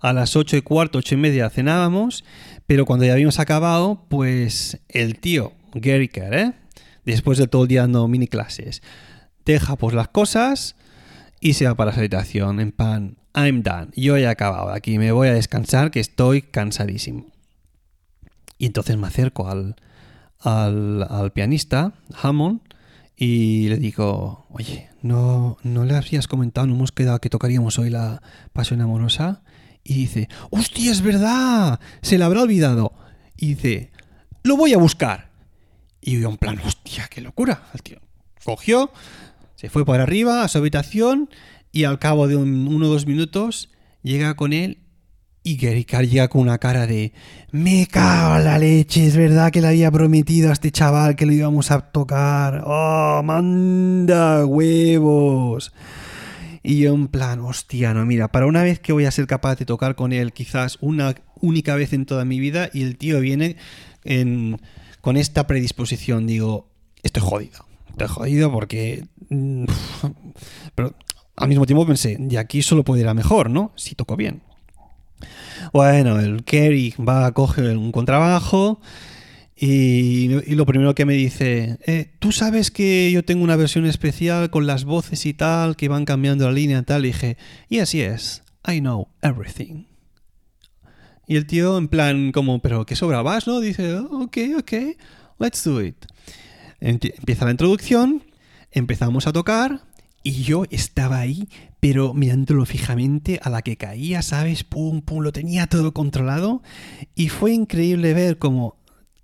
A 0.00 0.12
las 0.12 0.36
8 0.36 0.56
y 0.56 0.62
cuarto, 0.62 0.98
8 0.98 1.16
y 1.16 1.18
media 1.18 1.50
cenábamos, 1.50 2.24
pero 2.66 2.86
cuando 2.86 3.04
ya 3.04 3.12
habíamos 3.12 3.38
acabado, 3.38 4.06
pues 4.08 4.78
el 4.88 5.18
tío, 5.18 5.52
Gary 5.74 6.08
Kerr, 6.08 6.34
¿eh? 6.34 6.52
después 7.04 7.38
de 7.38 7.48
todo 7.48 7.62
el 7.62 7.68
día 7.68 7.82
dando 7.82 8.06
mini 8.08 8.28
clases, 8.28 8.82
deja 9.44 9.76
pues 9.76 9.94
las 9.94 10.08
cosas 10.08 10.76
y 11.40 11.54
se 11.54 11.66
va 11.66 11.74
para 11.74 11.92
la 11.92 11.98
habitación 11.98 12.60
en 12.60 12.72
pan 12.72 13.18
I'm 13.34 13.62
done. 13.62 13.88
Yo 13.94 14.16
he 14.16 14.26
acabado 14.26 14.70
aquí, 14.70 14.98
me 14.98 15.12
voy 15.12 15.28
a 15.28 15.34
descansar 15.34 15.90
que 15.90 16.00
estoy 16.00 16.42
cansadísimo. 16.42 17.26
Y 18.58 18.66
entonces 18.66 18.96
me 18.96 19.06
acerco 19.06 19.48
al, 19.48 19.76
al, 20.40 21.32
pianista, 21.32 21.94
Hammond, 22.20 22.60
y 23.16 23.68
le 23.68 23.76
digo, 23.76 24.46
oye, 24.50 24.90
¿no, 25.02 25.58
¿no 25.62 25.84
le 25.84 25.96
habías 25.96 26.26
comentado, 26.26 26.66
no 26.66 26.74
hemos 26.74 26.92
quedado 26.92 27.20
que 27.20 27.30
tocaríamos 27.30 27.78
hoy 27.78 27.90
la 27.90 28.22
pasión 28.52 28.80
amorosa? 28.80 29.42
Y 29.84 29.94
dice, 29.94 30.28
¡hostia, 30.50 30.90
es 30.90 31.02
verdad! 31.02 31.80
Se 32.02 32.18
le 32.18 32.24
habrá 32.24 32.42
olvidado. 32.42 32.92
Y 33.36 33.54
dice, 33.54 33.92
lo 34.42 34.56
voy 34.56 34.72
a 34.72 34.78
buscar. 34.78 35.30
Y 36.00 36.20
yo 36.20 36.28
en 36.28 36.36
plan, 36.36 36.58
hostia, 36.64 37.08
qué 37.08 37.20
locura. 37.20 37.68
El 37.74 37.82
tío 37.82 37.98
cogió, 38.44 38.90
se 39.58 39.68
fue 39.68 39.84
por 39.84 40.00
arriba 40.00 40.44
a 40.44 40.48
su 40.48 40.58
habitación 40.58 41.28
y 41.72 41.82
al 41.82 41.98
cabo 41.98 42.28
de 42.28 42.36
uno 42.36 42.86
o 42.86 42.88
dos 42.88 43.06
minutos 43.06 43.70
llega 44.04 44.36
con 44.36 44.52
él 44.52 44.84
y 45.42 45.56
Gary 45.56 45.84
Carr 45.84 46.06
llega 46.06 46.28
con 46.28 46.42
una 46.42 46.58
cara 46.58 46.86
de 46.86 47.12
me 47.50 47.88
cago 47.88 48.36
en 48.36 48.44
la 48.44 48.58
leche, 48.60 49.04
es 49.04 49.16
verdad 49.16 49.50
que 49.50 49.60
le 49.60 49.66
había 49.66 49.90
prometido 49.90 50.50
a 50.50 50.52
este 50.52 50.70
chaval 50.70 51.16
que 51.16 51.26
lo 51.26 51.32
íbamos 51.32 51.72
a 51.72 51.80
tocar. 51.80 52.62
Oh, 52.66 53.20
manda 53.24 54.46
huevos. 54.46 55.72
Y 56.62 56.78
yo 56.78 56.94
en 56.94 57.08
plan, 57.08 57.40
hostia, 57.40 57.94
no, 57.94 58.06
mira, 58.06 58.28
para 58.28 58.46
una 58.46 58.62
vez 58.62 58.78
que 58.78 58.92
voy 58.92 59.06
a 59.06 59.10
ser 59.10 59.26
capaz 59.26 59.56
de 59.56 59.64
tocar 59.64 59.96
con 59.96 60.12
él, 60.12 60.32
quizás 60.32 60.78
una 60.80 61.16
única 61.40 61.74
vez 61.74 61.92
en 61.92 62.06
toda 62.06 62.24
mi 62.24 62.38
vida, 62.38 62.70
y 62.72 62.82
el 62.82 62.96
tío 62.96 63.18
viene 63.18 63.56
con 65.00 65.16
esta 65.16 65.48
predisposición, 65.48 66.28
digo, 66.28 66.70
estoy 67.02 67.22
jodido. 67.24 67.67
Estoy 68.04 68.14
jodido 68.14 68.52
porque... 68.52 69.04
Mm, 69.28 69.64
pero 70.74 70.94
al 71.36 71.48
mismo 71.48 71.66
tiempo 71.66 71.86
pensé, 71.86 72.18
y 72.18 72.36
aquí 72.36 72.62
solo 72.62 72.84
puede 72.84 73.02
ir 73.02 73.08
a 73.08 73.14
mejor, 73.14 73.48
¿no? 73.50 73.72
Si 73.76 73.94
toco 73.94 74.16
bien. 74.16 74.42
Bueno, 75.72 76.18
el 76.18 76.44
Kerry 76.44 76.94
va 76.98 77.26
a 77.26 77.32
coger 77.32 77.76
un 77.76 77.92
contrabajo 77.92 78.80
y, 79.60 80.28
lo 80.54 80.66
primero 80.66 80.94
que 80.94 81.04
me 81.04 81.14
dice, 81.14 81.78
eh, 81.84 82.12
¿tú 82.20 82.30
sabes 82.30 82.70
que 82.70 83.10
yo 83.10 83.24
tengo 83.24 83.42
una 83.42 83.56
versión 83.56 83.86
especial 83.86 84.50
con 84.50 84.68
las 84.68 84.84
voces 84.84 85.26
y 85.26 85.34
tal, 85.34 85.74
que 85.74 85.88
van 85.88 86.04
cambiando 86.04 86.46
la 86.46 86.52
línea 86.52 86.78
y 86.78 86.82
tal? 86.82 87.04
Y 87.04 87.08
dije, 87.08 87.36
yes, 87.68 87.92
yes, 87.92 88.42
I 88.66 88.78
know 88.80 89.08
everything. 89.20 89.86
Y 91.26 91.36
el 91.36 91.46
tío 91.46 91.76
en 91.76 91.88
plan 91.88 92.30
como, 92.30 92.62
pero 92.62 92.86
¿qué 92.86 92.94
sobra 92.94 93.22
vas, 93.22 93.48
no? 93.48 93.58
Dice, 93.58 93.94
oh, 93.94 94.24
ok, 94.24 94.38
ok, 94.58 94.72
let's 95.40 95.64
do 95.64 95.82
it. 95.82 95.96
Empieza 96.80 97.44
la 97.44 97.50
introducción, 97.50 98.22
empezamos 98.72 99.26
a 99.26 99.32
tocar 99.32 99.82
y 100.22 100.42
yo 100.42 100.64
estaba 100.70 101.18
ahí, 101.18 101.48
pero 101.80 102.14
mirándolo 102.14 102.66
fijamente 102.66 103.40
a 103.42 103.50
la 103.50 103.62
que 103.62 103.76
caía, 103.76 104.22
¿sabes? 104.22 104.64
Pum, 104.64 105.00
pum, 105.00 105.22
lo 105.22 105.32
tenía 105.32 105.66
todo 105.66 105.92
controlado. 105.92 106.62
Y 107.14 107.28
fue 107.28 107.52
increíble 107.52 108.14
ver 108.14 108.38
como 108.38 108.76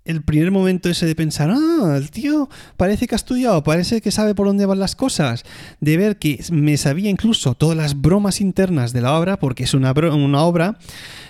el 0.05 0.21
primer 0.21 0.51
momento 0.51 0.89
ese 0.89 1.05
de 1.07 1.15
pensar, 1.15 1.51
ah, 1.51 1.95
el 1.97 2.11
tío 2.11 2.47
parece 2.77 3.07
que 3.07 3.15
ha 3.15 3.17
estudiado, 3.17 3.63
parece 3.63 4.01
que 4.01 4.11
sabe 4.11 4.35
por 4.35 4.45
dónde 4.45 4.65
van 4.67 4.79
las 4.79 4.95
cosas, 4.95 5.43
de 5.81 5.97
ver 5.97 6.17
que 6.17 6.43
me 6.51 6.77
sabía 6.77 7.09
incluso 7.09 7.55
todas 7.55 7.75
las 7.75 7.99
bromas 7.99 8.39
internas 8.39 8.93
de 8.93 9.01
la 9.01 9.17
obra, 9.17 9.37
porque 9.39 9.63
es 9.63 9.73
una, 9.73 9.91
una 9.93 10.41
obra 10.43 10.77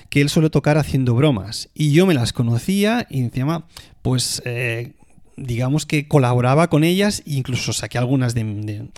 que 0.09 0.21
él 0.21 0.29
suele 0.29 0.49
tocar 0.49 0.77
haciendo 0.77 1.15
bromas. 1.15 1.69
Y 1.73 1.93
yo 1.93 2.05
me 2.05 2.13
las 2.13 2.33
conocía 2.33 3.07
y 3.09 3.21
encima, 3.21 3.65
pues, 4.01 4.41
eh, 4.45 4.93
digamos 5.37 5.85
que 5.85 6.07
colaboraba 6.07 6.69
con 6.69 6.83
ellas 6.83 7.23
e 7.25 7.33
incluso 7.35 7.73
saqué 7.73 7.97
algunas 7.97 8.33
de 8.33 8.89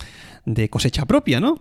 de 0.47 0.69
cosecha 0.69 1.06
propia, 1.06 1.39
¿no? 1.39 1.60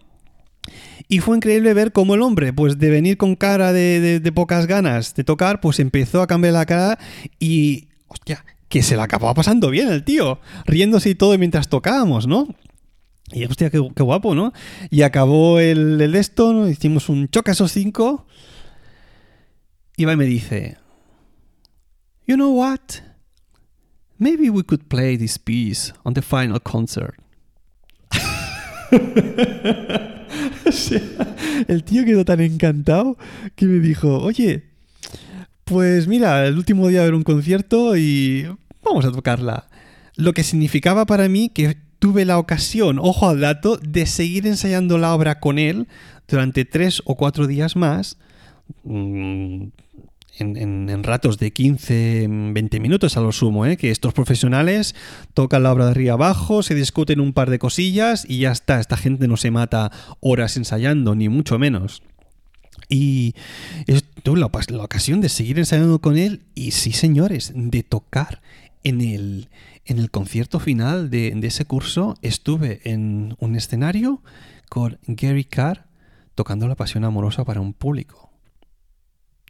Y 1.08 1.18
fue 1.18 1.36
increíble 1.36 1.74
ver 1.74 1.92
cómo 1.92 2.14
el 2.14 2.22
hombre, 2.22 2.52
pues 2.52 2.78
de 2.78 2.88
venir 2.88 3.16
con 3.16 3.36
cara 3.36 3.72
de, 3.72 4.32
pocas 4.34 4.66
ganas 4.66 5.14
de 5.14 5.24
tocar, 5.24 5.60
pues 5.60 5.80
empezó 5.80 6.22
a 6.22 6.26
cambiar 6.26 6.54
la 6.54 6.66
cara 6.66 6.98
y, 7.38 7.88
hostia, 8.08 8.44
que 8.68 8.82
se 8.82 8.96
la 8.96 9.04
acababa 9.04 9.34
pasando 9.34 9.70
bien 9.70 9.88
el 9.88 10.04
tío, 10.04 10.40
riéndose 10.66 11.10
y 11.10 11.14
todo 11.14 11.36
mientras 11.36 11.68
tocábamos, 11.68 12.26
¿no? 12.26 12.48
Y 13.32 13.44
hostia, 13.44 13.70
qué, 13.70 13.78
guapo, 13.78 14.34
¿no? 14.34 14.52
Y 14.90 15.02
acabó 15.02 15.58
el, 15.58 16.00
el 16.00 16.14
esto, 16.14 16.52
¿no? 16.52 16.68
hicimos 16.68 17.08
un 17.08 17.28
choque 17.28 17.50
a 17.50 17.54
esos 17.54 17.72
cinco. 17.72 18.26
Y 19.96 20.04
va 20.04 20.12
y 20.12 20.16
me 20.16 20.26
dice, 20.26 20.76
You 22.26 22.36
know 22.36 22.52
what? 22.52 22.80
Maybe 24.18 24.50
we 24.50 24.62
could 24.62 24.88
play 24.88 25.16
this 25.16 25.38
piece 25.38 25.92
on 26.04 26.14
the 26.14 26.22
final 26.22 26.60
concert. 26.60 27.14
el 31.68 31.84
tío 31.84 32.04
quedó 32.04 32.24
tan 32.24 32.40
encantado 32.40 33.16
que 33.54 33.66
me 33.66 33.80
dijo, 33.80 34.18
oye, 34.18 34.64
pues 35.64 36.06
mira, 36.06 36.46
el 36.46 36.56
último 36.56 36.88
día 36.88 37.02
de 37.02 37.12
un 37.12 37.24
concierto 37.24 37.96
y 37.96 38.46
vamos 38.82 39.04
a 39.04 39.12
tocarla. 39.12 39.66
Lo 40.16 40.32
que 40.32 40.44
significaba 40.44 41.04
para 41.04 41.28
mí 41.28 41.50
que 41.50 41.76
tuve 41.98 42.24
la 42.24 42.38
ocasión, 42.38 42.98
ojo 42.98 43.28
al 43.28 43.40
dato, 43.40 43.76
de 43.76 44.06
seguir 44.06 44.46
ensayando 44.46 44.98
la 44.98 45.14
obra 45.14 45.40
con 45.40 45.58
él 45.58 45.88
durante 46.28 46.64
tres 46.64 47.02
o 47.04 47.16
cuatro 47.16 47.46
días 47.46 47.76
más. 47.76 48.16
Mm, 48.84 49.66
en, 50.38 51.02
ratos 51.02 51.38
de 51.38 51.52
15, 51.52 52.26
20 52.28 52.80
minutos 52.80 53.16
a 53.16 53.20
lo 53.20 53.32
sumo, 53.32 53.66
¿eh? 53.66 53.76
que 53.76 53.90
estos 53.90 54.12
profesionales 54.12 54.94
tocan 55.34 55.62
la 55.62 55.72
obra 55.72 55.86
de 55.86 55.92
arriba 55.92 56.14
abajo, 56.14 56.62
se 56.62 56.74
discuten 56.74 57.20
un 57.20 57.32
par 57.32 57.50
de 57.50 57.58
cosillas 57.58 58.24
y 58.28 58.40
ya 58.40 58.52
está, 58.52 58.80
esta 58.80 58.96
gente 58.96 59.28
no 59.28 59.36
se 59.36 59.50
mata 59.50 59.90
horas 60.20 60.56
ensayando, 60.56 61.14
ni 61.14 61.28
mucho 61.28 61.58
menos. 61.58 62.02
Y 62.88 63.34
tuve 64.22 64.38
la, 64.38 64.46
ocasión 64.82 65.20
de 65.20 65.28
seguir 65.28 65.58
ensayando 65.58 66.00
con 66.00 66.16
él 66.18 66.42
y 66.54 66.70
sí, 66.72 66.92
señores, 66.92 67.52
de 67.54 67.82
tocar 67.82 68.42
en 68.84 69.00
el, 69.00 69.48
en 69.84 69.98
el 69.98 70.10
concierto 70.10 70.60
final 70.60 71.10
de, 71.10 71.32
de 71.34 71.46
ese 71.46 71.64
curso, 71.64 72.16
estuve 72.22 72.80
en 72.84 73.36
un 73.40 73.56
escenario 73.56 74.22
con 74.68 74.98
Gary 75.06 75.44
Carr 75.44 75.86
tocando 76.34 76.68
la 76.68 76.76
pasión 76.76 77.04
amorosa 77.04 77.44
para 77.44 77.60
un 77.60 77.72
público. 77.72 78.30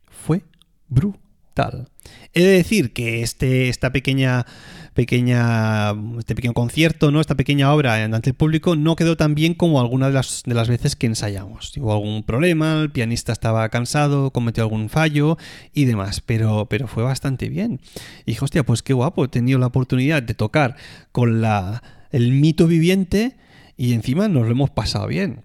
Fue 0.09 0.44
brutal. 0.88 1.88
He 2.35 2.42
de 2.42 2.51
decir 2.51 2.92
que 2.92 3.22
este, 3.22 3.68
esta 3.68 3.90
pequeña, 3.90 4.44
pequeña, 4.92 5.92
este 6.18 6.35
pequeño 6.35 6.53
concierto, 6.53 7.11
¿no? 7.11 7.20
esta 7.20 7.35
pequeña 7.35 7.72
obra 7.72 8.05
ante 8.05 8.31
el 8.31 8.37
público 8.37 8.77
no 8.77 8.94
quedó 8.94 9.16
tan 9.16 9.35
bien 9.35 9.55
como 9.55 9.81
algunas 9.81 10.09
de 10.09 10.14
las, 10.14 10.42
de 10.44 10.55
las 10.55 10.68
veces 10.68 10.96
que 10.96 11.07
ensayamos. 11.07 11.75
Hubo 11.79 11.92
algún 11.94 12.22
problema, 12.25 12.83
el 12.83 12.90
pianista 12.90 13.33
estaba 13.33 13.68
cansado, 13.70 14.33
cometió 14.33 14.62
algún 14.64 14.90
fallo 14.90 15.38
y 15.72 15.87
demás, 15.87 16.20
pero, 16.20 16.66
pero 16.66 16.88
fue 16.88 17.03
bastante 17.03 17.49
bien. 17.49 17.81
Y 18.27 18.33
dije, 18.33 18.44
hostia, 18.44 18.64
pues 18.64 18.83
qué 18.83 18.92
guapo, 18.92 19.25
he 19.25 19.29
tenido 19.29 19.59
la 19.59 19.68
oportunidad 19.68 20.22
de 20.22 20.35
tocar 20.35 20.77
con 21.12 21.40
la, 21.40 21.83
el 22.11 22.33
mito 22.33 22.66
viviente 22.66 23.37
y 23.79 23.94
encima 23.94 24.29
nos 24.29 24.44
lo 24.44 24.53
hemos 24.53 24.70
pasado 24.70 25.07
bien. 25.07 25.42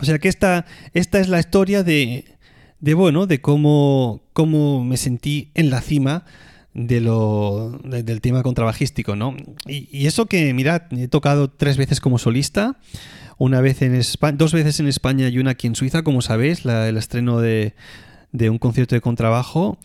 O 0.00 0.04
sea 0.04 0.18
que 0.18 0.28
esta, 0.28 0.66
esta 0.92 1.20
es 1.20 1.28
la 1.28 1.38
historia 1.38 1.82
de, 1.82 2.24
de 2.80 2.94
bueno, 2.94 3.26
de 3.26 3.40
cómo, 3.40 4.22
cómo 4.32 4.84
me 4.84 4.96
sentí 4.96 5.50
en 5.54 5.70
la 5.70 5.80
cima 5.80 6.24
de 6.74 7.00
lo, 7.00 7.78
del 7.84 8.20
tema 8.20 8.42
contrabajístico, 8.42 9.16
¿no? 9.16 9.36
Y, 9.66 10.06
eso 10.06 10.26
que, 10.26 10.54
mirad, 10.54 10.82
he 10.92 11.08
tocado 11.08 11.50
tres 11.50 11.76
veces 11.76 12.00
como 12.00 12.18
solista, 12.18 12.78
una 13.38 13.60
vez 13.60 13.82
en 13.82 13.94
España, 13.94 14.36
dos 14.36 14.52
veces 14.52 14.80
en 14.80 14.86
España 14.86 15.28
y 15.28 15.38
una 15.38 15.52
aquí 15.52 15.66
en 15.66 15.74
Suiza, 15.74 16.02
como 16.02 16.22
sabéis, 16.22 16.64
el 16.64 16.96
estreno 16.96 17.40
de, 17.40 17.74
de 18.32 18.50
un 18.50 18.58
concierto 18.58 18.94
de 18.94 19.00
contrabajo. 19.00 19.78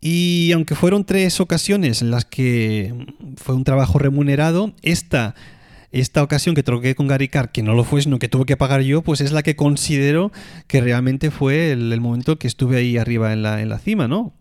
Y 0.00 0.50
aunque 0.52 0.74
fueron 0.74 1.04
tres 1.04 1.40
ocasiones 1.40 2.02
en 2.02 2.10
las 2.10 2.24
que 2.24 2.92
fue 3.36 3.54
un 3.54 3.64
trabajo 3.64 3.98
remunerado, 3.98 4.74
esta 4.82 5.34
esta 5.92 6.22
ocasión 6.22 6.54
que 6.54 6.62
troqué 6.62 6.94
con 6.94 7.06
Gary 7.06 7.28
Carr, 7.28 7.52
que 7.52 7.62
no 7.62 7.74
lo 7.74 7.84
fue, 7.84 8.02
sino 8.02 8.18
que 8.18 8.28
tuve 8.28 8.46
que 8.46 8.56
pagar 8.56 8.80
yo, 8.80 9.02
pues 9.02 9.20
es 9.20 9.30
la 9.30 9.42
que 9.42 9.56
considero 9.56 10.32
que 10.66 10.80
realmente 10.80 11.30
fue 11.30 11.70
el, 11.72 12.00
momento 12.00 12.38
que 12.38 12.46
estuve 12.46 12.78
ahí 12.78 12.96
arriba 12.96 13.32
en 13.32 13.42
la, 13.42 13.60
en 13.60 13.68
la 13.68 13.78
cima, 13.78 14.08
¿no? 14.08 14.32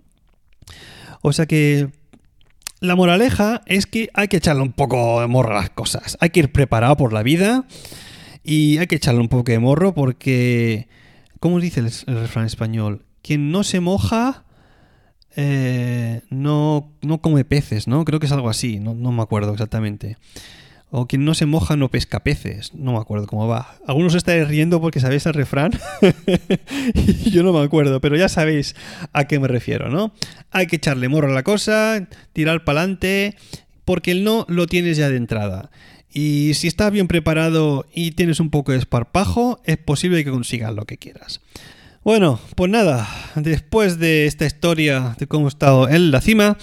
O 1.22 1.34
sea 1.34 1.46
que 1.46 1.90
la 2.80 2.96
moraleja 2.96 3.62
es 3.68 3.86
que 3.86 4.10
hay 4.14 4.28
que 4.28 4.38
echarle 4.38 4.64
un 4.64 4.72
poco 4.72 5.22
de 5.22 5.28
morro 5.28 5.52
a 5.52 5.62
las 5.62 5.70
cosas. 5.70 6.18
Hay 6.20 6.32
que 6.32 6.40
ir 6.40 6.52
preparado 6.52 6.98
por 6.98 7.14
la 7.14 7.22
vida 7.22 7.66
y 8.44 8.80
hay 8.80 8.88
que 8.88 8.96
echarle 8.96 9.22
un 9.22 9.30
poco 9.30 9.52
de 9.52 9.60
morro 9.60 9.94
porque, 9.94 10.88
¿cómo 11.40 11.60
dice 11.60 11.82
el, 11.82 11.92
refrán 12.16 12.46
español? 12.46 13.06
Quien 13.22 13.52
no 13.52 13.64
se 13.64 13.82
moja 13.82 14.46
eh, 15.36 16.22
no, 16.30 16.92
no 17.02 17.22
come 17.22 17.46
peces, 17.46 17.88
¿no? 17.88 18.04
Creo 18.04 18.20
que 18.20 18.26
es 18.26 18.32
algo 18.32 18.50
así, 18.50 18.80
no, 18.80 18.96
no 18.96 19.12
me 19.12 19.22
acuerdo 19.22 19.54
exactamente. 19.54 20.18
O 20.94 21.08
quien 21.08 21.24
no 21.24 21.34
se 21.34 21.46
moja 21.46 21.78
no 21.78 21.90
pesca 21.90 22.20
peces. 22.22 22.74
No 22.76 22.92
me 22.92 23.00
acuerdo 23.00 23.26
cómo 23.26 23.48
va. 23.48 23.76
Algunos 23.88 24.14
estáis 24.14 24.46
riendo 24.48 24.82
porque 24.82 25.00
sabéis 25.00 25.26
el 25.26 25.34
refrán. 25.34 25.72
y 26.94 27.30
yo 27.32 27.44
no 27.44 27.54
me 27.54 27.64
acuerdo, 27.64 28.02
pero 28.02 28.18
ya 28.18 28.28
sabéis 28.28 28.76
a 29.14 29.24
qué 29.24 29.40
me 29.40 29.48
refiero, 29.48 29.90
¿no? 29.90 30.14
Hay 30.52 30.68
que 30.68 30.76
echarle 30.76 31.08
morro 31.08 31.32
a 31.32 31.34
la 31.34 31.44
cosa, 31.44 32.08
tirar 32.34 32.66
para 32.66 32.82
adelante, 32.82 33.38
porque 33.86 34.12
el 34.12 34.26
no 34.26 34.46
lo 34.50 34.68
tienes 34.68 34.98
ya 34.98 35.10
de 35.10 35.16
entrada. 35.16 35.72
Y 36.14 36.56
si 36.56 36.68
estás 36.68 36.92
bien 36.92 37.08
preparado 37.08 37.86
y 37.94 38.12
tienes 38.12 38.42
un 38.42 38.50
poco 38.50 38.74
de 38.74 38.78
esparpajo, 38.78 39.62
es 39.64 39.78
posible 39.78 40.24
que 40.26 40.32
consigas 40.32 40.74
lo 40.74 40.86
que 40.86 40.98
quieras. 40.98 41.40
Bueno, 42.04 42.40
pues 42.56 42.70
nada, 42.70 43.08
después 43.36 43.98
de 43.98 44.26
esta 44.26 44.46
historia 44.46 45.16
de 45.20 45.28
cómo 45.28 45.46
he 45.46 45.50
estado 45.50 45.88
en 45.88 46.12
la 46.12 46.20
cima, 46.20 46.58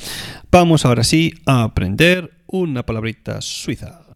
vamos 0.50 0.84
ahora 0.84 1.04
sí 1.04 1.32
a 1.46 1.62
aprender 1.62 2.32
una 2.46 2.84
palabrita 2.84 3.40
suiza. 3.40 4.07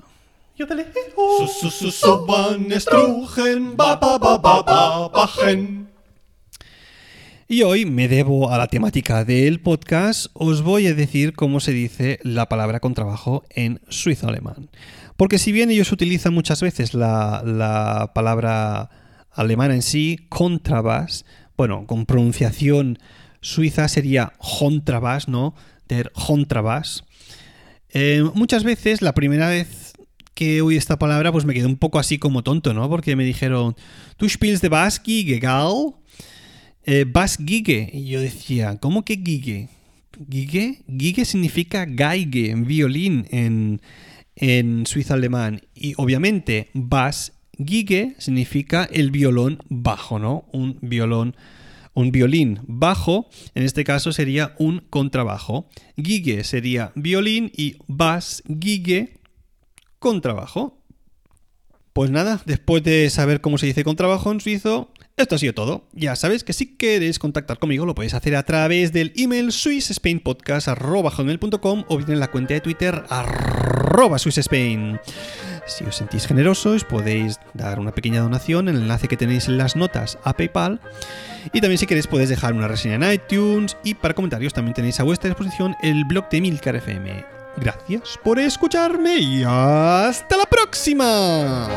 Y 7.48 7.62
hoy 7.64 7.84
me 7.84 8.08
debo 8.08 8.50
a 8.50 8.56
la 8.56 8.66
temática 8.66 9.24
del 9.24 9.60
podcast, 9.60 10.28
os 10.32 10.62
voy 10.62 10.86
a 10.86 10.94
decir 10.94 11.34
cómo 11.34 11.60
se 11.60 11.72
dice 11.72 12.18
la 12.22 12.48
palabra 12.48 12.80
con 12.80 12.94
trabajo 12.94 13.44
en 13.50 13.80
suizo 13.88 14.28
alemán. 14.28 14.70
Porque 15.16 15.38
si 15.38 15.52
bien 15.52 15.70
ellos 15.70 15.92
utilizan 15.92 16.32
muchas 16.32 16.62
veces 16.62 16.94
la, 16.94 18.10
palabra 18.14 18.88
alemana 19.30 19.74
en 19.74 19.82
sí, 19.82 20.26
contrabass, 20.28 21.26
bueno, 21.56 21.86
con 21.86 22.06
pronunciación 22.06 22.98
suiza 23.42 23.88
sería 23.88 24.32
Contrabass, 24.38 25.28
¿no? 25.28 25.54
Der 25.88 26.10
Contrabass. 26.12 27.04
Eh, 27.90 28.24
muchas 28.34 28.64
veces, 28.64 29.02
la 29.02 29.12
primera 29.12 29.48
vez 29.50 29.81
que 30.34 30.62
oí 30.62 30.76
esta 30.76 30.98
palabra, 30.98 31.32
pues 31.32 31.44
me 31.44 31.54
quedé 31.54 31.66
un 31.66 31.76
poco 31.76 31.98
así 31.98 32.18
como 32.18 32.42
tonto, 32.42 32.74
¿no? 32.74 32.88
Porque 32.88 33.16
me 33.16 33.24
dijeron, 33.24 33.76
¿tú 34.16 34.28
spielst 34.28 34.62
de 34.62 34.68
Bass 34.68 35.00
Gige, 35.04 35.38
gal? 35.38 35.94
Eh, 36.84 37.04
Bass 37.06 37.38
Gige. 37.44 37.90
Y 37.92 38.06
yo 38.06 38.20
decía, 38.20 38.78
¿cómo 38.78 39.04
que 39.04 39.16
Gige? 39.16 39.68
¿Gige? 40.30 40.82
Gige 40.88 41.24
significa 41.24 41.86
Geige, 41.86 42.54
violín 42.56 43.26
en, 43.30 43.80
en 44.36 44.86
suizo 44.86 45.14
alemán. 45.14 45.62
Y 45.74 45.94
obviamente, 45.96 46.70
Bass 46.74 47.32
Gige 47.58 48.14
significa 48.18 48.88
el 48.90 49.10
violón 49.10 49.58
bajo, 49.68 50.18
¿no? 50.18 50.46
Un 50.52 50.78
violón 50.80 51.36
un 51.94 52.10
violín 52.10 52.60
bajo, 52.66 53.28
en 53.54 53.64
este 53.64 53.84
caso 53.84 54.12
sería 54.12 54.54
un 54.58 54.82
contrabajo. 54.90 55.68
Gige 56.02 56.44
sería 56.44 56.92
violín 56.94 57.52
y 57.54 57.76
bass 57.86 58.42
gige 58.60 59.20
con 60.02 60.20
trabajo. 60.20 60.76
Pues 61.94 62.10
nada, 62.10 62.42
después 62.44 62.82
de 62.82 63.08
saber 63.08 63.40
cómo 63.40 63.56
se 63.56 63.64
dice 63.66 63.84
con 63.84 63.96
trabajo 63.96 64.30
en 64.32 64.40
suizo, 64.40 64.90
esto 65.16 65.36
ha 65.36 65.38
sido 65.38 65.54
todo. 65.54 65.86
Ya 65.92 66.16
sabes 66.16 66.42
que 66.42 66.52
si 66.52 66.76
queréis 66.76 67.18
contactar 67.18 67.58
conmigo 67.58 67.86
lo 67.86 67.94
podéis 67.94 68.12
hacer 68.14 68.36
a 68.36 68.44
través 68.44 68.92
del 68.92 69.12
email 69.14 69.52
swissspainpodcast.com 69.52 71.84
o 71.88 71.96
bien 71.96 72.12
en 72.12 72.20
la 72.20 72.30
cuenta 72.30 72.54
de 72.54 72.60
Twitter 72.60 73.04
arroba. 73.08 74.18
Si 74.18 74.30
os 75.84 75.94
sentís 75.94 76.26
generosos 76.26 76.82
podéis 76.84 77.38
dar 77.54 77.78
una 77.78 77.92
pequeña 77.92 78.22
donación 78.22 78.68
en 78.68 78.76
el 78.76 78.82
enlace 78.82 79.06
que 79.06 79.18
tenéis 79.18 79.48
en 79.48 79.58
las 79.58 79.76
notas 79.76 80.18
a 80.24 80.34
PayPal. 80.34 80.80
Y 81.52 81.60
también 81.60 81.78
si 81.78 81.86
queréis 81.86 82.06
podéis 82.06 82.30
dejar 82.30 82.54
una 82.54 82.68
reseña 82.68 82.94
en 82.94 83.12
iTunes 83.12 83.76
y 83.84 83.92
para 83.94 84.14
comentarios 84.14 84.54
también 84.54 84.74
tenéis 84.74 84.98
a 84.98 85.04
vuestra 85.04 85.28
disposición 85.28 85.76
el 85.82 86.06
blog 86.06 86.30
de 86.30 86.40
Milcar 86.40 86.76
FM. 86.76 87.31
Gracias 87.56 88.18
por 88.22 88.38
escucharme 88.38 89.18
y 89.18 89.44
hasta 89.46 90.36
la 90.36 90.46
próxima. 90.46 91.68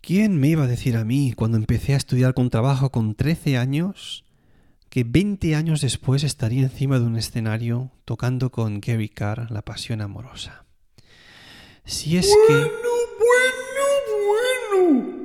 ¿Quién 0.00 0.40
me 0.40 0.48
iba 0.48 0.64
a 0.64 0.66
decir 0.66 0.96
a 0.96 1.04
mí 1.04 1.32
cuando 1.36 1.56
empecé 1.56 1.94
a 1.94 1.96
estudiar 1.96 2.34
con 2.34 2.50
trabajo 2.50 2.90
con 2.90 3.14
13 3.14 3.56
años 3.56 4.24
que 4.90 5.04
20 5.04 5.54
años 5.54 5.80
después 5.80 6.24
estaría 6.24 6.62
encima 6.62 6.98
de 6.98 7.06
un 7.06 7.16
escenario 7.16 7.92
tocando 8.04 8.50
con 8.50 8.80
Gary 8.80 9.08
Carr 9.08 9.50
La 9.50 9.62
Pasión 9.62 10.00
Amorosa. 10.00 10.66
Si 11.84 12.16
es 12.16 12.26
que... 12.48 12.52
Bueno, 12.52 12.68
bueno, 13.20 14.90
bueno. 14.90 15.16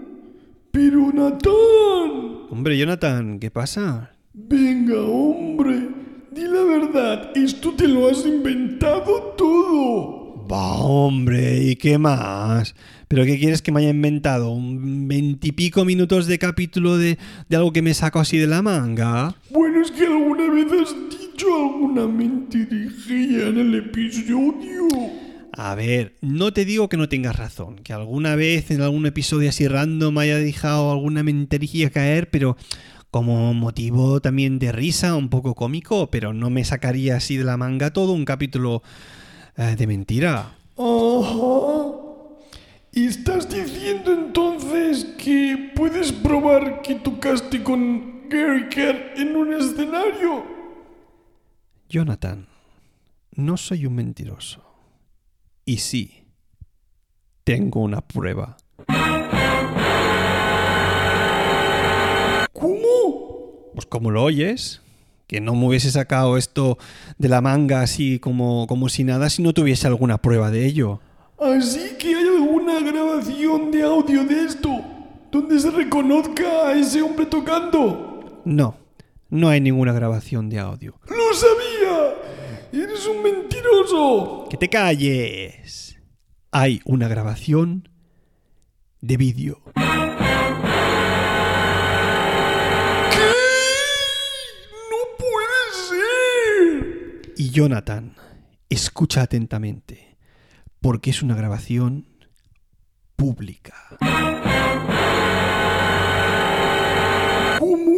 Pero 0.71 1.12
Nathan. 1.12 2.47
Hombre, 2.51 2.78
Jonathan, 2.78 3.39
¿qué 3.39 3.49
pasa? 3.49 4.12
Venga, 4.34 5.01
hombre. 5.01 5.89
Di 6.32 6.43
la 6.43 6.63
verdad, 6.63 7.32
esto 7.36 7.73
te 7.73 7.88
lo 7.88 8.08
has 8.08 8.23
inventado 8.25 9.34
todo. 9.36 10.45
Va, 10.47 10.75
hombre, 10.75 11.63
¿y 11.63 11.75
qué 11.75 11.97
más? 11.97 12.75
¿Pero 13.07 13.25
qué 13.25 13.37
quieres 13.37 13.61
que 13.61 13.71
me 13.71 13.81
haya 13.81 13.89
inventado? 13.89 14.51
¿Un 14.51 15.07
veintipico 15.07 15.85
minutos 15.85 16.27
de 16.27 16.39
capítulo 16.39 16.97
de, 16.97 17.17
de, 17.49 17.55
algo 17.55 17.71
que 17.71 17.81
me 17.81 17.93
saco 17.93 18.19
así 18.19 18.37
de 18.37 18.47
la 18.47 18.61
manga? 18.61 19.35
Bueno, 19.51 19.81
es 19.81 19.91
que 19.91 20.05
alguna 20.05 20.49
vez 20.49 20.65
has 20.71 20.95
dicho 21.09 21.47
alguna 21.53 22.07
mentirijilla 22.07 23.47
en 23.47 23.59
el 23.59 23.75
episodio. 23.75 24.87
A 25.57 25.73
ver, 25.75 26.15
no 26.21 26.51
te 26.51 26.65
digo 26.65 26.89
que 26.89 26.97
no 26.97 27.07
tengas 27.07 27.37
razón, 27.37 27.77
que 27.77 27.93
alguna 27.93 28.35
vez 28.35 28.71
en 28.71 28.81
algún 28.81 29.05
episodio 29.05 29.49
así 29.49 29.67
random 29.67 30.17
haya 30.17 30.37
dejado 30.37 30.91
alguna 30.91 31.23
mentería 31.23 31.89
caer, 31.91 32.29
pero 32.29 32.57
como 33.09 33.53
motivo 33.53 34.19
también 34.19 34.59
de 34.59 34.73
risa, 34.73 35.15
un 35.15 35.29
poco 35.29 35.55
cómico, 35.55 36.09
pero 36.11 36.33
no 36.33 36.49
me 36.49 36.65
sacaría 36.65 37.15
así 37.15 37.37
de 37.37 37.45
la 37.45 37.55
manga 37.55 37.93
todo 37.93 38.11
un 38.11 38.25
capítulo 38.25 38.83
eh, 39.55 39.75
de 39.77 39.87
mentira. 39.87 40.55
Ajá. 40.77 42.04
¿Y 42.97 43.08
estás 43.08 43.49
diciendo 43.49 44.13
entonces 44.13 45.03
que 45.17 45.73
puedes 45.75 46.13
probar 46.13 46.81
que 46.81 46.95
tocaste 46.95 47.62
con 47.62 48.29
Gary 48.29 48.69
Kerr 48.69 49.12
en 49.17 49.36
un 49.36 49.53
escenario? 49.53 50.45
Jonathan, 51.89 52.47
no 53.36 53.58
soy 53.58 53.86
un 53.86 53.95
mentiroso. 53.95 54.63
Y 55.65 55.79
sí, 55.79 56.23
tengo 57.43 57.81
una 57.81 57.99
prueba. 57.99 58.55
¿Cómo? 62.53 63.71
Pues 63.73 63.86
como 63.88 64.10
lo 64.10 64.23
oyes, 64.23 64.81
que 65.27 65.41
no 65.41 65.53
me 65.53 65.67
hubiese 65.67 65.91
sacado 65.91 66.38
esto 66.38 66.77
de 67.17 67.27
la 67.27 67.41
manga 67.41 67.81
así 67.81 68.19
como, 68.19 68.67
como 68.67 68.88
si 68.88 69.03
nada 69.03 69.29
si 69.29 69.43
no 69.43 69.51
tuviese 69.51 69.86
alguna 69.86 70.17
prueba 70.21 70.49
de 70.49 70.65
ello. 70.65 71.01
Así 71.38 71.97
que 71.99 72.24
alguna 72.55 72.79
grabación 72.79 73.69
de 73.69 73.83
audio 73.83 74.23
de 74.23 74.45
esto 74.45 74.81
donde 75.29 75.59
se 75.59 75.69
reconozca 75.71 76.69
a 76.69 76.73
ese 76.73 77.01
hombre 77.01 77.25
tocando. 77.25 78.41
No, 78.45 78.77
no 79.29 79.49
hay 79.49 79.59
ninguna 79.59 79.91
grabación 79.91 80.49
de 80.49 80.59
audio. 80.59 80.97
¡Lo 81.09 81.33
sabía! 81.33 82.15
¡Eres 82.71 83.05
un 83.07 83.23
mentiroso! 83.23 84.47
¡Que 84.49 84.55
te 84.55 84.69
calles! 84.69 85.99
Hay 86.51 86.79
una 86.85 87.09
grabación 87.09 87.89
de 89.01 89.17
vídeo. 89.17 89.61
¿Qué? 89.75 89.81
¡No 94.91 95.01
puede 95.17 95.59
ser! 95.89 97.33
Y 97.35 97.49
Jonathan, 97.49 98.15
escucha 98.69 99.23
atentamente, 99.23 100.15
porque 100.79 101.09
es 101.09 101.21
una 101.21 101.35
grabación 101.35 102.14
pública. 103.15 103.75
¿Cómo? 107.60 107.93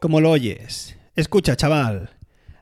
Como 0.00 0.20
lo 0.20 0.30
oyes. 0.30 0.96
Escucha, 1.16 1.56
chaval. 1.56 2.10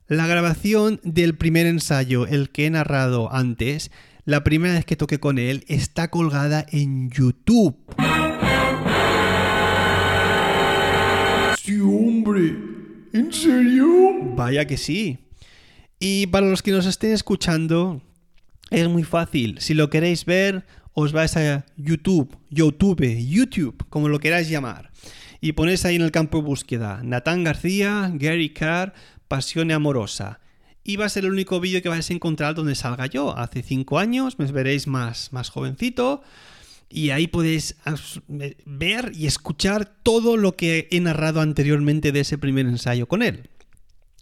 La 0.08 0.26
grabación 0.26 1.00
del 1.04 1.36
primer 1.36 1.66
ensayo, 1.66 2.26
el 2.26 2.50
que 2.50 2.66
he 2.66 2.70
narrado 2.70 3.32
antes, 3.32 3.90
la 4.24 4.44
primera 4.44 4.74
vez 4.74 4.84
que 4.84 4.96
toqué 4.96 5.18
con 5.18 5.38
él, 5.38 5.64
está 5.68 6.08
colgada 6.08 6.66
en 6.70 7.10
YouTube. 7.10 7.76
Sí, 11.62 11.80
hombre. 11.80 12.56
¿En 13.12 13.32
serio? 13.32 13.86
Vaya 14.34 14.66
que 14.66 14.76
sí. 14.76 15.18
Y 15.98 16.26
para 16.26 16.48
los 16.48 16.62
que 16.62 16.72
nos 16.72 16.86
estén 16.86 17.12
escuchando, 17.12 18.02
es 18.70 18.88
muy 18.88 19.04
fácil. 19.04 19.58
Si 19.60 19.74
lo 19.74 19.90
queréis 19.90 20.24
ver, 20.24 20.64
os 20.94 21.12
vais 21.12 21.36
a 21.36 21.64
YouTube, 21.76 22.36
YouTube, 22.50 23.18
YouTube, 23.18 23.84
como 23.88 24.08
lo 24.08 24.18
queráis 24.18 24.48
llamar. 24.48 24.90
Y 25.40 25.52
ponéis 25.52 25.84
ahí 25.84 25.96
en 25.96 26.02
el 26.02 26.12
campo 26.12 26.38
de 26.38 26.44
búsqueda 26.44 27.00
Natán 27.02 27.44
García, 27.44 28.10
Gary 28.14 28.50
Carr, 28.50 28.94
Pasión 29.28 29.72
Amorosa. 29.72 30.40
Y 30.84 30.96
va 30.96 31.06
a 31.06 31.08
ser 31.08 31.24
el 31.24 31.32
único 31.32 31.60
vídeo 31.60 31.82
que 31.82 31.88
vais 31.88 32.10
a 32.10 32.12
encontrar 32.12 32.54
donde 32.54 32.74
salga 32.74 33.06
yo. 33.06 33.36
Hace 33.36 33.62
cinco 33.62 33.98
años, 33.98 34.38
me 34.38 34.46
veréis 34.46 34.86
más, 34.86 35.32
más 35.32 35.48
jovencito. 35.48 36.22
Y 36.88 37.10
ahí 37.10 37.26
podéis 37.26 37.76
ver 38.66 39.12
y 39.14 39.26
escuchar 39.26 39.86
todo 40.02 40.36
lo 40.36 40.56
que 40.56 40.88
he 40.90 41.00
narrado 41.00 41.40
anteriormente 41.40 42.12
de 42.12 42.20
ese 42.20 42.36
primer 42.36 42.66
ensayo 42.66 43.08
con 43.08 43.22
él. 43.22 43.48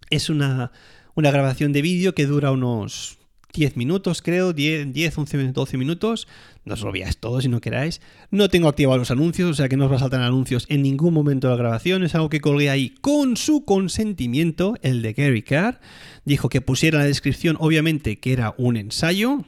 Es 0.08 0.30
una, 0.30 0.70
una 1.14 1.30
grabación 1.30 1.72
de 1.72 1.82
vídeo 1.82 2.14
que 2.14 2.26
dura 2.26 2.52
unos 2.52 3.19
10 3.52 3.76
minutos, 3.76 4.22
creo, 4.22 4.52
10, 4.52 4.92
10, 4.92 5.18
11, 5.18 5.52
12 5.52 5.76
minutos. 5.76 6.28
No 6.64 6.74
os 6.74 6.82
lo 6.82 6.92
veáis 6.92 7.16
todo 7.16 7.40
si 7.40 7.48
no 7.48 7.60
queráis. 7.60 8.00
No 8.30 8.48
tengo 8.48 8.68
activados 8.68 8.98
los 8.98 9.10
anuncios, 9.10 9.50
o 9.50 9.54
sea 9.54 9.68
que 9.68 9.76
no 9.76 9.86
os 9.86 9.92
va 9.92 9.96
a 9.96 10.00
saltar 10.00 10.22
anuncios 10.22 10.66
en 10.68 10.82
ningún 10.82 11.14
momento 11.14 11.48
de 11.48 11.54
la 11.54 11.58
grabación. 11.58 12.02
Es 12.02 12.14
algo 12.14 12.28
que 12.28 12.40
colgué 12.40 12.70
ahí 12.70 12.94
con 13.00 13.36
su 13.36 13.64
consentimiento, 13.64 14.74
el 14.82 15.02
de 15.02 15.12
Gary 15.12 15.42
Carr. 15.42 15.80
Dijo 16.24 16.48
que 16.48 16.60
pusiera 16.60 16.98
en 16.98 17.04
la 17.04 17.08
descripción, 17.08 17.56
obviamente, 17.60 18.18
que 18.18 18.32
era 18.32 18.54
un 18.58 18.76
ensayo. 18.76 19.44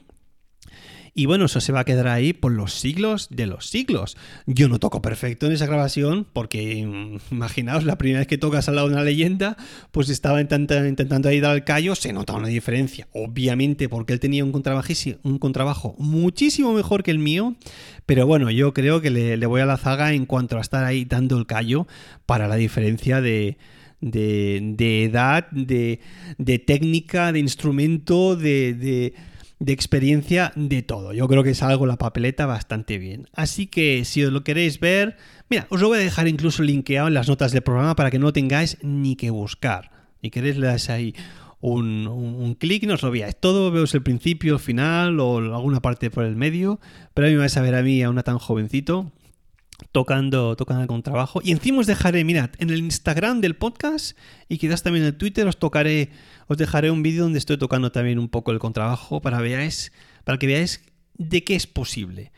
Y 1.14 1.26
bueno, 1.26 1.44
eso 1.44 1.60
se 1.60 1.72
va 1.72 1.80
a 1.80 1.84
quedar 1.84 2.08
ahí 2.08 2.32
por 2.32 2.52
los 2.52 2.72
siglos 2.72 3.28
de 3.30 3.44
los 3.46 3.66
siglos. 3.66 4.16
Yo 4.46 4.68
no 4.68 4.78
toco 4.78 5.02
perfecto 5.02 5.44
en 5.44 5.52
esa 5.52 5.66
grabación 5.66 6.26
porque, 6.32 6.86
mm, 6.86 7.34
imaginaos, 7.34 7.84
la 7.84 7.98
primera 7.98 8.20
vez 8.20 8.28
que 8.28 8.38
tocas 8.38 8.66
al 8.68 8.76
lado 8.76 8.88
de 8.88 8.94
una 8.94 9.04
leyenda, 9.04 9.58
pues 9.90 10.08
estaba 10.08 10.40
intenta- 10.40 10.88
intentando 10.88 11.28
ahí 11.28 11.38
dar 11.40 11.50
al 11.50 11.64
callo, 11.64 11.94
se 11.96 12.14
nota 12.14 12.32
una 12.32 12.48
diferencia. 12.48 13.08
Obviamente 13.12 13.90
porque 13.90 14.14
él 14.14 14.20
tenía 14.20 14.42
un, 14.42 14.52
un 14.54 15.38
contrabajo 15.38 15.94
muchísimo 15.98 16.72
mejor 16.72 17.02
que 17.02 17.10
el 17.10 17.18
mío, 17.18 17.56
pero 18.06 18.26
bueno, 18.26 18.50
yo 18.50 18.72
creo 18.72 19.02
que 19.02 19.10
le, 19.10 19.36
le 19.36 19.46
voy 19.46 19.60
a 19.60 19.66
la 19.66 19.76
zaga 19.76 20.14
en 20.14 20.24
cuanto 20.24 20.56
a 20.56 20.62
estar 20.62 20.82
ahí 20.82 21.04
dando 21.04 21.36
el 21.36 21.44
callo 21.46 21.86
para 22.24 22.48
la 22.48 22.56
diferencia 22.56 23.20
de, 23.20 23.58
de, 24.00 24.60
de 24.76 25.04
edad, 25.04 25.50
de, 25.50 26.00
de 26.38 26.58
técnica, 26.58 27.32
de 27.32 27.38
instrumento, 27.40 28.34
de, 28.34 28.72
de, 29.64 29.72
experiencia, 29.72 30.52
de 30.56 30.82
todo. 30.82 31.12
Yo 31.12 31.28
creo 31.28 31.42
que 31.42 31.54
salgo 31.54 31.86
la 31.86 31.96
papeleta 31.96 32.46
bastante 32.46 32.98
bien. 32.98 33.28
Así 33.32 33.66
que 33.66 34.04
si 34.04 34.24
os 34.24 34.32
lo 34.32 34.44
queréis 34.44 34.80
ver, 34.80 35.16
mira, 35.48 35.66
os 35.70 35.80
lo 35.80 35.88
voy 35.88 35.98
a 35.98 36.02
dejar 36.02 36.28
incluso 36.28 36.62
linkeado 36.62 37.08
en 37.08 37.14
las 37.14 37.28
notas 37.28 37.52
del 37.52 37.62
programa 37.62 37.96
para 37.96 38.10
que 38.10 38.18
no 38.18 38.32
tengáis 38.32 38.78
ni 38.82 39.16
que 39.16 39.30
buscar. 39.30 39.90
Si 40.20 40.30
queréis 40.30 40.56
le 40.56 40.66
dais 40.66 40.90
ahí 40.90 41.14
un, 41.60 42.56
clic 42.58 42.82
y 42.82 42.86
no 42.86 42.94
os 42.94 43.02
lo 43.02 43.10
veáis. 43.10 43.36
Todo 43.36 43.70
veos 43.70 43.94
el 43.94 44.02
principio, 44.02 44.54
el 44.54 44.60
final 44.60 45.20
o 45.20 45.38
alguna 45.38 45.80
parte 45.80 46.10
por 46.10 46.24
el 46.24 46.36
medio. 46.36 46.80
Pero 47.14 47.26
a 47.26 47.30
mí 47.30 47.34
me 47.34 47.40
vais 47.40 47.56
a 47.56 47.62
ver 47.62 47.74
a 47.74 47.82
mí, 47.82 48.02
a 48.02 48.10
una 48.10 48.22
tan 48.22 48.38
jovencito, 48.38 49.10
tocando, 49.90 50.56
tocando 50.56 50.86
con 50.86 51.02
trabajo. 51.02 51.40
Y 51.42 51.52
encima 51.52 51.80
os 51.80 51.86
dejaré, 51.86 52.24
mirad, 52.24 52.50
en 52.58 52.70
el 52.70 52.78
Instagram 52.78 53.40
del 53.40 53.56
podcast 53.56 54.16
y 54.48 54.58
quizás 54.58 54.82
también 54.82 55.04
en 55.04 55.08
el 55.08 55.16
Twitter 55.16 55.46
os 55.46 55.58
tocaré, 55.58 56.10
os 56.46 56.56
dejaré 56.56 56.90
un 56.90 57.02
vídeo 57.02 57.24
donde 57.24 57.38
estoy 57.38 57.58
tocando 57.58 57.92
también 57.92 58.18
un 58.18 58.28
poco 58.28 58.52
el 58.52 58.58
contrabajo 58.58 59.20
para 59.20 59.40
veáis, 59.40 59.92
para 60.24 60.38
que 60.38 60.46
veáis 60.46 60.84
de 61.14 61.44
qué 61.44 61.54
es 61.54 61.66
posible. 61.66 62.32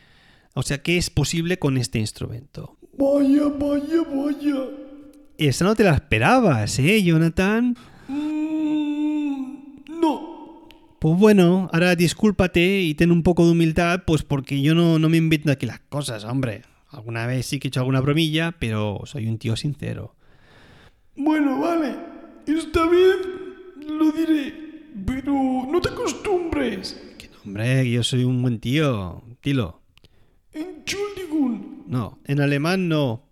O 0.55 0.63
sea, 0.63 0.83
qué 0.83 0.97
es 0.97 1.11
posible 1.11 1.59
con 1.59 1.77
este 1.77 1.99
instrumento. 1.99 2.77
Vaya, 2.97 3.49
vaya, 3.49 4.03
vaya. 4.09 4.69
Esa 5.37 5.65
no 5.65 5.75
te 5.75 5.83
la 5.83 5.95
esperabas, 5.95 6.79
¿eh, 6.79 7.03
Jonathan? 7.03 7.77
Mm, 8.07 9.55
no. 10.01 10.69
Pues 11.01 11.19
bueno, 11.19 11.69
ahora 11.73 11.97
discúlpate 11.97 12.83
y 12.83 12.95
ten 12.95 13.11
un 13.11 13.25
poco 13.25 13.45
de 13.45 13.51
humildad, 13.51 14.05
pues 14.07 14.23
porque 14.23 14.63
yo 14.63 14.77
no, 14.77 15.01
no 15.01 15.09
me 15.09 15.17
invento 15.17 15.51
aquí 15.51 15.67
las 15.67 15.81
cosas, 15.81 16.23
hombre. 16.25 16.63
Alguna 16.95 17.27
vez 17.27 17.47
sí 17.47 17.59
que 17.59 17.67
he 17.67 17.71
hecho 17.71 17.81
alguna 17.81 18.01
bromilla, 18.01 18.53
pero 18.53 19.01
soy 19.05 19.27
un 19.27 19.39
tío 19.39 19.57
sincero. 19.57 20.15
Bueno, 21.17 21.61
vale. 21.61 21.97
Esta 22.47 22.87
vez 22.87 23.17
lo 23.87 24.13
diré. 24.13 24.55
Pero 25.05 25.33
no 25.33 25.81
te 25.81 25.89
acostumbres. 25.89 27.01
Que 27.19 27.29
no, 27.29 27.35
hombre, 27.45 27.91
yo 27.91 28.05
soy 28.05 28.23
un 28.23 28.41
buen 28.43 28.61
tío. 28.61 29.25
Dilo. 29.43 29.81
Entschuldigung. 30.53 31.83
No, 31.89 32.21
en 32.27 32.41
alemán 32.41 32.89
no. 32.89 33.25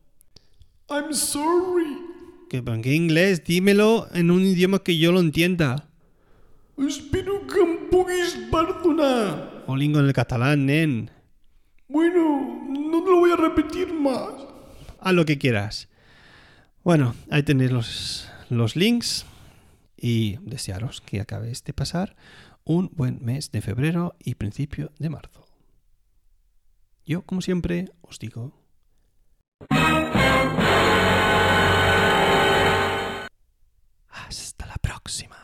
I'm 0.91 1.13
sorry. 1.13 1.99
Que 2.51 2.59
en 2.59 2.83
qué 2.83 2.95
inglés, 2.95 3.45
dímelo 3.45 4.09
en 4.13 4.33
un 4.33 4.43
idioma 4.43 4.81
que 4.81 4.99
yo 4.99 5.13
lo 5.13 5.21
entienda. 5.21 5.89
Espero 6.77 7.47
que 7.47 7.61
em 7.61 7.89
puguis 7.91 8.37
perdonar. 8.51 9.65
O 9.69 9.77
lingo 9.77 10.01
en 10.01 10.07
el 10.07 10.13
catalán, 10.13 10.67
nen. 10.67 11.11
Bueno, 11.93 12.65
no 12.71 13.05
te 13.05 13.11
lo 13.11 13.19
voy 13.19 13.33
a 13.33 13.37
repetir 13.37 13.93
más. 13.93 14.33
A 14.99 15.13
lo 15.13 15.27
que 15.27 15.37
quieras. 15.37 15.91
Bueno, 16.83 17.15
ahí 17.31 17.43
tenéis 17.43 17.71
los, 17.71 18.31
los 18.49 18.77
links 18.77 19.27
y 19.95 20.39
desearos 20.39 21.03
que 21.03 21.21
acabéis 21.21 21.49
de 21.49 21.53
este 21.53 21.73
pasar 21.75 22.17
un 22.65 22.91
buen 22.95 23.23
mes 23.23 23.53
de 23.53 23.61
febrero 23.61 24.17
y 24.19 24.37
principio 24.37 24.91
de 24.99 25.11
marzo. 25.11 25.45
Yo, 27.05 27.27
como 27.27 27.43
siempre, 27.43 27.91
os 28.01 28.19
digo... 28.19 28.59
Hasta 34.09 34.65
la 34.67 34.77
próxima. 34.77 35.42